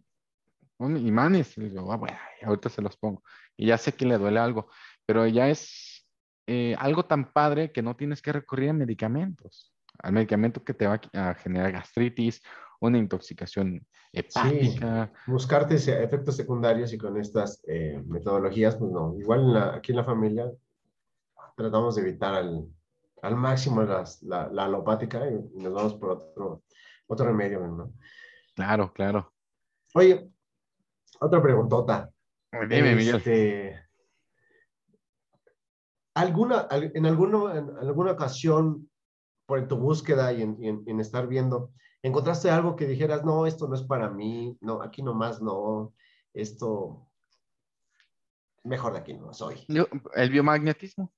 [0.78, 1.58] pon imanes.
[1.58, 3.24] Y le digo, ah, bueno, ahorita se los pongo.
[3.58, 4.70] Y ya sé que le duele algo,
[5.06, 6.08] pero ya es
[6.48, 10.88] eh, algo tan padre que no tienes que recurrir a medicamentos, al medicamento que te
[10.88, 12.42] va a generar gastritis
[12.80, 13.86] una intoxicación
[14.16, 15.12] hepática.
[15.28, 19.16] buscarte efectos secundarios y con estas eh, metodologías, pues no.
[19.18, 20.52] Igual aquí en la familia
[21.56, 22.68] tratamos de evitar al,
[23.22, 24.06] al máximo la,
[24.52, 26.64] la, alopática y, nos vamos por otro,
[27.08, 27.94] otro remedio, ¿no?
[28.56, 29.34] Claro, claro.
[29.94, 30.30] Oye,
[31.20, 32.10] otra preguntota.
[32.70, 32.94] Dime.
[32.94, 33.82] Este,
[36.14, 38.90] ¿alguna, en, alguno, en alguna ocasión,
[39.46, 41.72] por tu búsqueda y en, en estar viendo,
[42.06, 45.92] ¿Encontraste algo que dijeras, no, esto no es para mí, no, aquí nomás no,
[46.36, 47.10] esto,
[48.64, 49.66] mejor de aquí no soy?
[50.14, 51.12] el biomagnetismo.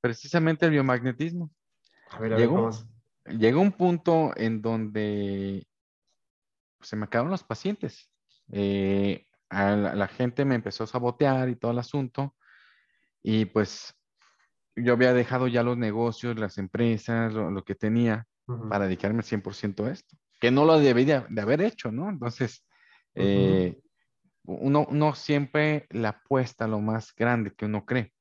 [0.00, 1.48] Precisamente el biomagnetismo.
[2.10, 2.70] A ver, a llegó,
[3.24, 5.64] ver, llegó un punto en donde
[6.80, 8.10] se me acabaron los pacientes.
[8.50, 12.34] Eh, la, gente me empezó a sabotear y todo el asunto.
[13.22, 13.94] Y pues
[14.74, 18.26] yo había dejado ya los negocios, las empresas, lo que tenía
[18.68, 22.08] para dedicarme 100% a esto, que no lo debía de haber hecho, ¿no?
[22.10, 22.66] Entonces,
[23.14, 23.80] eh,
[24.44, 28.12] uno, uno, siempre le apuesta a lo más grande que uno cree.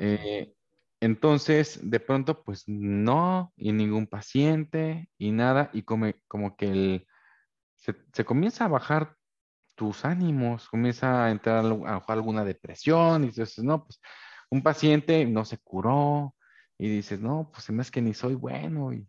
[0.00, 0.52] Eh,
[1.00, 7.06] entonces, de pronto, pues no, y ningún paciente, y nada, y como, como que el,
[7.76, 9.16] se, comienza a bajar
[9.74, 14.00] tus ánimos, comienza a entrar a, alguna depresión, y dices, no, pues
[14.50, 16.33] un paciente no se curó,
[16.78, 19.08] y dices, no, pues es que ni soy bueno, y,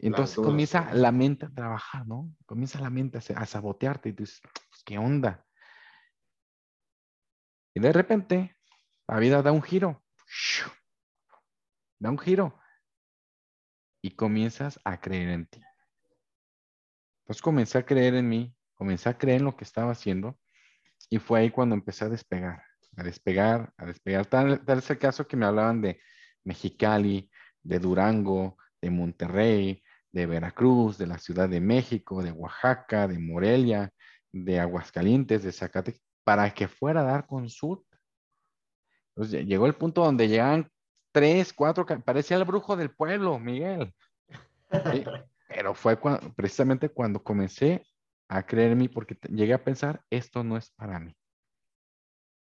[0.00, 2.32] entonces comienza la mente a trabajar, ¿no?
[2.46, 5.44] Comienza la mente a, a sabotearte, y dices, pues, ¿qué onda?
[7.74, 8.56] Y de repente,
[9.08, 10.04] la vida da un giro,
[11.98, 12.58] da un giro,
[14.02, 15.60] y comienzas a creer en ti.
[17.22, 20.38] Entonces comencé a creer en mí, comencé a creer en lo que estaba haciendo
[21.10, 22.62] y fue ahí cuando empecé a despegar,
[22.96, 24.26] a despegar, a despegar.
[24.26, 26.00] Tal, es el caso que me hablaban de
[26.48, 27.30] Mexicali,
[27.62, 33.92] de Durango, de Monterrey, de Veracruz, de la Ciudad de México, de Oaxaca, de Morelia,
[34.32, 37.98] de Aguascalientes, de Zacatecas, para que fuera a dar consulta.
[39.14, 40.70] Entonces llegó el punto donde llegaban
[41.12, 43.94] tres, cuatro, parecía el brujo del pueblo, Miguel.
[45.48, 45.98] Pero fue
[46.36, 47.84] precisamente cuando comencé
[48.28, 51.14] a creer en mí porque llegué a pensar, esto no es para mí.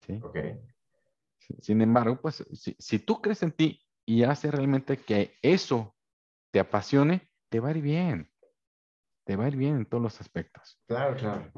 [0.07, 0.20] ¿Sí?
[1.61, 2.45] Sin embargo, pues
[2.78, 5.94] si, tú crees en ti y haces realmente que eso
[6.52, 8.30] te apasione, te va a ir bien.
[9.24, 10.78] Te va a ir bien en todos los aspectos.
[10.86, 11.50] Claro, claro.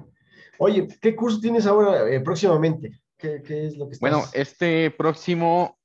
[0.59, 3.01] Oye, ¿qué curso tienes ahora eh, próximamente?
[3.17, 4.01] ¿Qué, es lo que estás...
[4.01, 5.77] Bueno, este próximo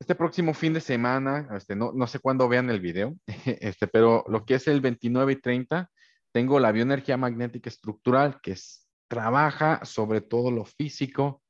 [0.00, 3.14] este próximo fin de semana, este, no, no sé cuándo vean el video,
[3.44, 5.90] este, pero lo que es el 29 y 30,
[6.32, 11.42] tengo la bioenergía magnética estructural, que es, trabaja sobre todo lo físico,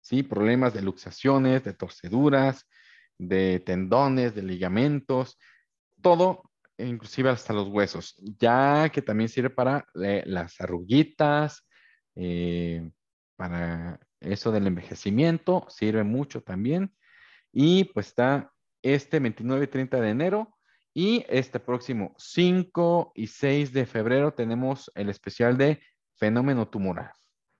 [0.00, 0.22] ¿sí?
[0.22, 2.66] problemas de luxaciones, de torceduras,
[3.18, 5.38] de tendones, de ligamentos,
[6.00, 11.66] todo, inclusive hasta los huesos, ya que también sirve para eh, las arruguitas,
[12.14, 12.90] eh,
[13.36, 16.94] para eso del envejecimiento, sirve mucho también.
[17.52, 18.52] Y pues está
[18.82, 20.54] este 29 y 30 de enero.
[20.94, 25.80] Y este próximo 5 y 6 de febrero tenemos el especial de
[26.16, 27.12] fenómeno tumoral.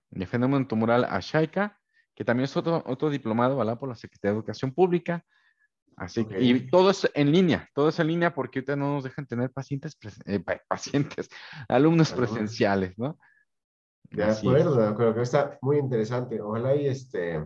[0.09, 1.79] De fenómeno tumoral Ashaika,
[2.15, 3.79] que también es otro, otro diplomado ¿verdad?
[3.79, 5.23] por la Secretaría de Educación Pública.
[5.99, 9.03] Así que, y todo es en línea, todo es en línea porque ahorita no nos
[9.03, 11.29] dejan tener pacientes, eh, pacientes,
[11.67, 13.19] alumnos presenciales, ¿no?
[14.09, 16.41] De acuerdo, de acuerdo, que está muy interesante.
[16.41, 17.45] Ojalá y este,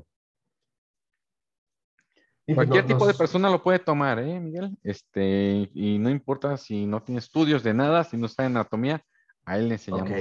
[2.53, 4.77] Cualquier tipo de persona lo puede tomar, ¿eh, Miguel?
[4.83, 9.03] Este, y no importa si no tiene estudios de nada, si no está en anatomía,
[9.45, 10.11] a él le enseñamos.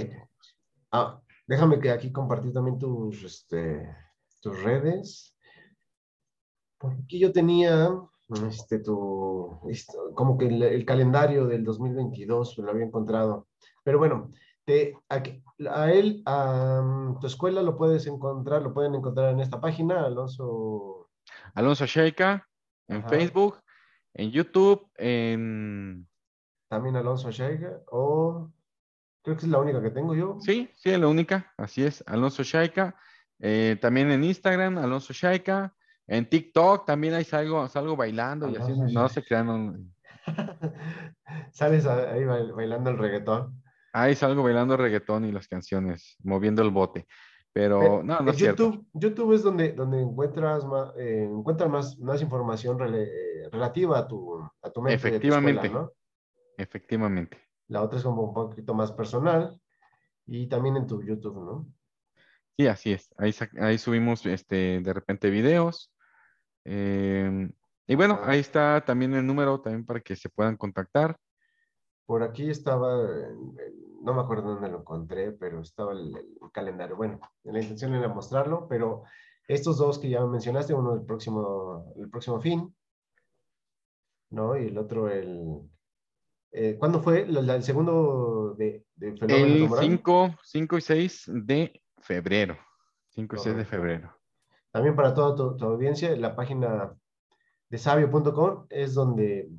[0.92, 3.94] Ah, déjame que aquí compartir también tus, este,
[4.40, 5.36] tus redes.
[6.78, 7.90] Aquí yo tenía
[8.48, 9.60] este, tu,
[10.14, 13.48] como que el, calendario del 2022, lo había encontrado.
[13.82, 14.30] Pero bueno,
[14.64, 20.04] te, a él, a tu escuela lo puedes encontrar, lo pueden encontrar en esta página,
[20.04, 21.10] Alonso
[21.54, 22.48] Alonso Sheika
[22.88, 23.58] en Facebook,
[24.14, 26.08] en YouTube, en...
[26.68, 28.50] También Alonso Sheika, o
[29.22, 30.38] creo que es la única que tengo yo.
[30.40, 32.96] Sí, sí, es la única, así es, Alonso Sheika.
[33.38, 35.74] Eh, también en Instagram, Alonso Sheika.
[36.07, 39.92] En TikTok también hay salgo, salgo bailando y así, no se crean.
[41.53, 43.62] Sales ahí bailando el reggaetón.
[43.92, 47.07] Ahí salgo bailando el reggaetón y las canciones, moviendo el bote.
[47.53, 52.22] Pero, no, no es YouTube, YouTube es donde, donde encuentras, más, eh, encuentras más, más
[52.22, 54.94] información eh, relativa a tu, a tu mente.
[54.94, 55.68] Efectivamente.
[55.68, 55.92] ¿no?
[56.57, 57.38] Efectivamente.
[57.68, 59.61] La otra es como un poquito más personal
[60.26, 61.68] y también en tu YouTube, ¿no?
[62.57, 63.12] Sí, así es.
[63.18, 65.91] Ahí, ahí subimos este, de repente videos.
[66.64, 67.52] Em,
[67.86, 68.30] y bueno, ah.
[68.30, 71.16] ahí está también el número también para que se puedan contactar.
[72.06, 72.96] Por aquí estaba,
[74.02, 76.12] no me acuerdo dónde lo encontré, pero estaba el,
[76.52, 76.96] calendario.
[76.96, 79.04] Bueno, la intención era mostrarlo, pero
[79.48, 82.74] estos dos que ya mencionaste, uno el próximo, el próximo fin,
[84.30, 84.56] ¿no?
[84.56, 85.60] Y el otro el...
[86.54, 89.46] Eh, ¿Cuándo fue el, segundo de, de febrero?
[89.46, 92.58] El 5, 5 y 6 de febrero.
[93.10, 94.21] 5 y 6 de febrero.
[94.72, 96.94] También para toda tu, audiencia, la página
[97.68, 99.50] de sabio.com es donde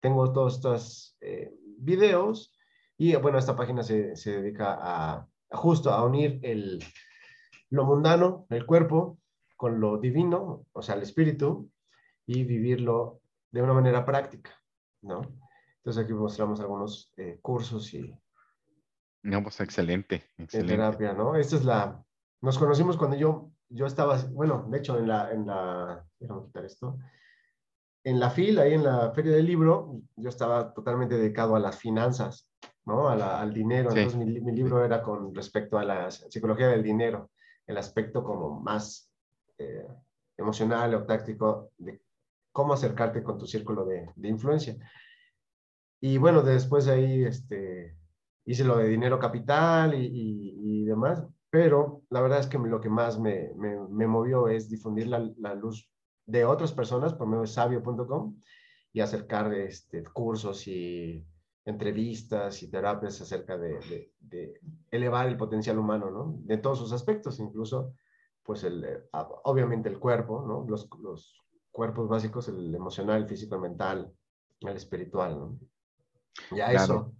[0.00, 2.52] tengo todos estos eh, videos
[2.96, 6.82] y bueno, esta página se, se dedica a, justo a unir el,
[7.70, 9.18] lo mundano, el cuerpo,
[9.56, 11.70] con lo divino, o sea, el espíritu,
[12.26, 13.20] y vivirlo
[13.50, 14.50] de una manera práctica,
[15.02, 15.22] ¿no?
[15.76, 18.12] Entonces aquí mostramos algunos eh, cursos y...
[19.22, 20.74] No, pues excelente, excelente.
[20.74, 21.36] terapia, ¿no?
[21.36, 22.04] Esta es la...
[22.40, 26.04] Nos conocimos cuando yo, yo estaba, bueno, de hecho, en la, en la...
[26.18, 26.98] Déjame quitar esto
[28.04, 31.76] en la fila, ahí en la feria del libro, yo estaba totalmente dedicado a las
[31.78, 32.48] finanzas,
[32.84, 33.08] ¿no?
[33.08, 33.90] al dinero.
[33.90, 37.30] Entonces mi, libro era con respecto a la psicología del dinero,
[37.66, 39.10] el aspecto como más
[39.58, 39.86] eh,
[40.36, 42.02] emocional o táctico de
[42.50, 44.76] cómo acercarte con tu círculo de, de influencia.
[46.00, 47.96] Y bueno, después de ahí este,
[48.44, 52.88] hice lo de dinero capital y, y, demás, pero la verdad es que lo que
[52.88, 55.86] más me, me, me movió es difundir la, la, luz
[56.24, 58.40] de otras personas por medio de sabio.com
[58.90, 61.22] y acercar este, cursos y
[61.66, 66.38] entrevistas y terapias acerca de, de, elevar el potencial humano, ¿no?
[66.38, 67.92] De todos sus aspectos, incluso,
[68.42, 69.04] pues, el, eh,
[69.44, 70.64] obviamente el cuerpo, ¿no?
[70.66, 71.38] Los, los
[71.70, 74.10] cuerpos básicos, el emocional, el físico, el mental,
[74.60, 75.58] el espiritual, ¿no?
[76.56, 77.12] Ya eso.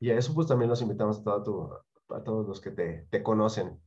[0.00, 1.44] Y a eso pues también los invitamos a,
[2.10, 3.80] a todos los que te, te, conocen.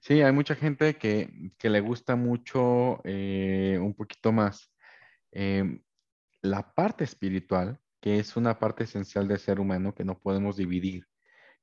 [0.00, 4.72] Sí, hay mucha gente que, que le gusta mucho eh, un poquito más
[5.30, 5.82] em,
[6.42, 11.06] la parte espiritual, que es una parte esencial del ser humano que no podemos dividir,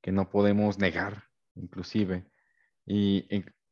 [0.01, 1.23] que no podemos negar,
[1.55, 2.25] inclusive.
[2.85, 3.27] Y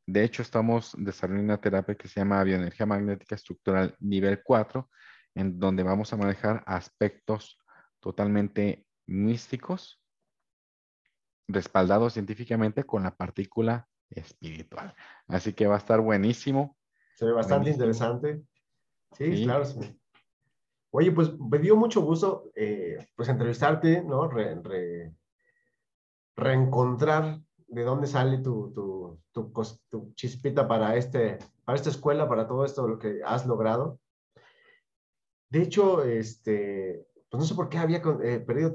[0.05, 4.89] de hecho estamos desarrollando una terapia que se llama bioenergía magnética estructural nivel 4,
[5.35, 7.57] en donde vamos a manejar aspectos
[7.99, 10.01] totalmente místicos,
[11.47, 14.93] respaldados científicamente con la partícula espiritual.
[15.27, 16.77] Así que va a estar buenísimo.
[17.15, 18.41] Se ve bastante interesante.
[19.13, 19.65] Sí, claro.
[20.91, 24.29] Oye, pues me dio mucho gusto eh, pues entrevistarte, ¿no?
[26.35, 29.51] reencontrar de dónde sale tu, tu, tu,
[29.89, 33.99] tu, chispita para, este, para esta escuela, para todo esto lo que has logrado.
[35.49, 38.71] De hecho, este, pues no sé por qué había eh, perdido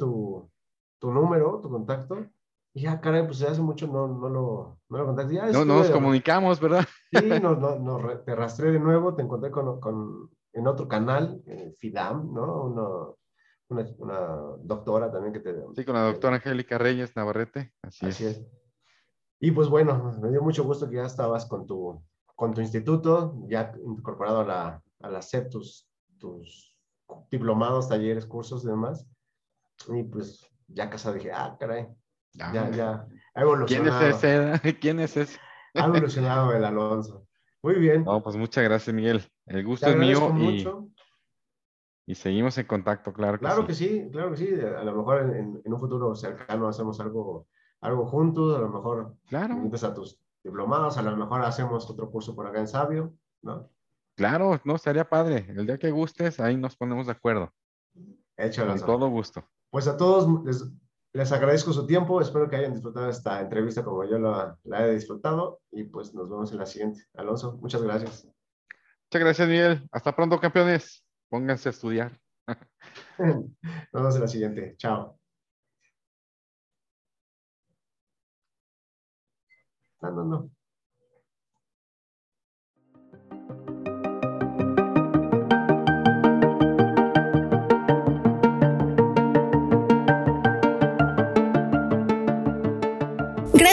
[1.00, 2.26] tu, número, tu contacto.
[2.74, 5.34] Y ya, caray, pues hace mucho no, no lo, no lo contacté.
[5.52, 6.86] no, nos comunicamos, ¿verdad?
[7.10, 11.42] Sí, no, no, no, te rastré de nuevo, te encontré con, con en otro canal,
[11.46, 13.14] eh, FIDAM, ¿no?
[13.68, 14.18] una, una,
[14.62, 15.54] doctora también que te...
[15.74, 18.42] Sí, con la doctora Angélica Reyes Navarrete, así, así es.
[19.40, 22.02] Y pues bueno, me dio mucho gusto que ya estabas con tu,
[22.36, 26.76] con tu instituto, ya incorporado a la, a la SEP, tus, tus
[27.30, 29.06] diplomados, talleres, cursos y demás.
[29.88, 31.88] Y pues ya casado dije, ah, caray,
[32.34, 33.98] ya, ya, ha evolucionado.
[33.98, 34.78] ¿Quién es ese?
[34.80, 35.38] ¿Quién es ese?
[35.74, 37.26] Ha evolucionado el Alonso.
[37.62, 38.04] Muy bien.
[38.04, 39.22] No, pues muchas gracias, Miguel.
[39.46, 40.66] El gusto es mío y,
[42.06, 44.48] y, seguimos en contacto, claro que claro que sí, claro que sí.
[44.60, 47.46] A lo mejor en, en, un futuro cercano hacemos algo,
[47.80, 49.54] algo juntos, a lo mejor claro.
[49.54, 53.70] a tus diplomados, a lo mejor hacemos otro curso por acá en Sabio, ¿no?
[54.14, 55.46] Claro, no, estaría padre.
[55.48, 57.52] El día que gustes, ahí nos ponemos de acuerdo.
[58.36, 59.44] Hecho, Con todo gusto.
[59.70, 60.64] Pues a todos les,
[61.12, 62.20] les, agradezco su tiempo.
[62.20, 65.60] Espero que hayan disfrutado esta entrevista como yo la, la, he disfrutado.
[65.70, 67.04] Y pues nos vemos en la siguiente.
[67.14, 68.24] Alonso, muchas gracias.
[68.24, 69.88] Muchas gracias, Miguel.
[69.92, 71.04] Hasta pronto, campeones.
[71.28, 72.18] Pónganse a estudiar.
[73.18, 74.74] nos vemos en la siguiente.
[74.76, 75.18] Chao.
[80.00, 80.50] No, no, no.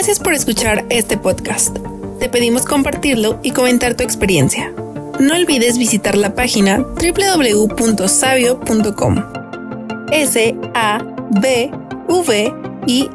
[0.00, 1.76] Gracias por escuchar este podcast.
[2.20, 4.72] Te pedimos compartirlo y comentar tu experiencia.
[5.20, 8.04] No olvides visitar la página www.sabio.com.
[10.10, 11.04] S A
[11.42, 11.70] B
[12.86, 13.10] I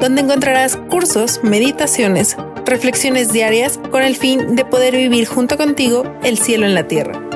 [0.00, 6.38] donde encontrarás cursos, meditaciones, reflexiones diarias con el fin de poder vivir junto contigo el
[6.38, 7.29] cielo en la tierra.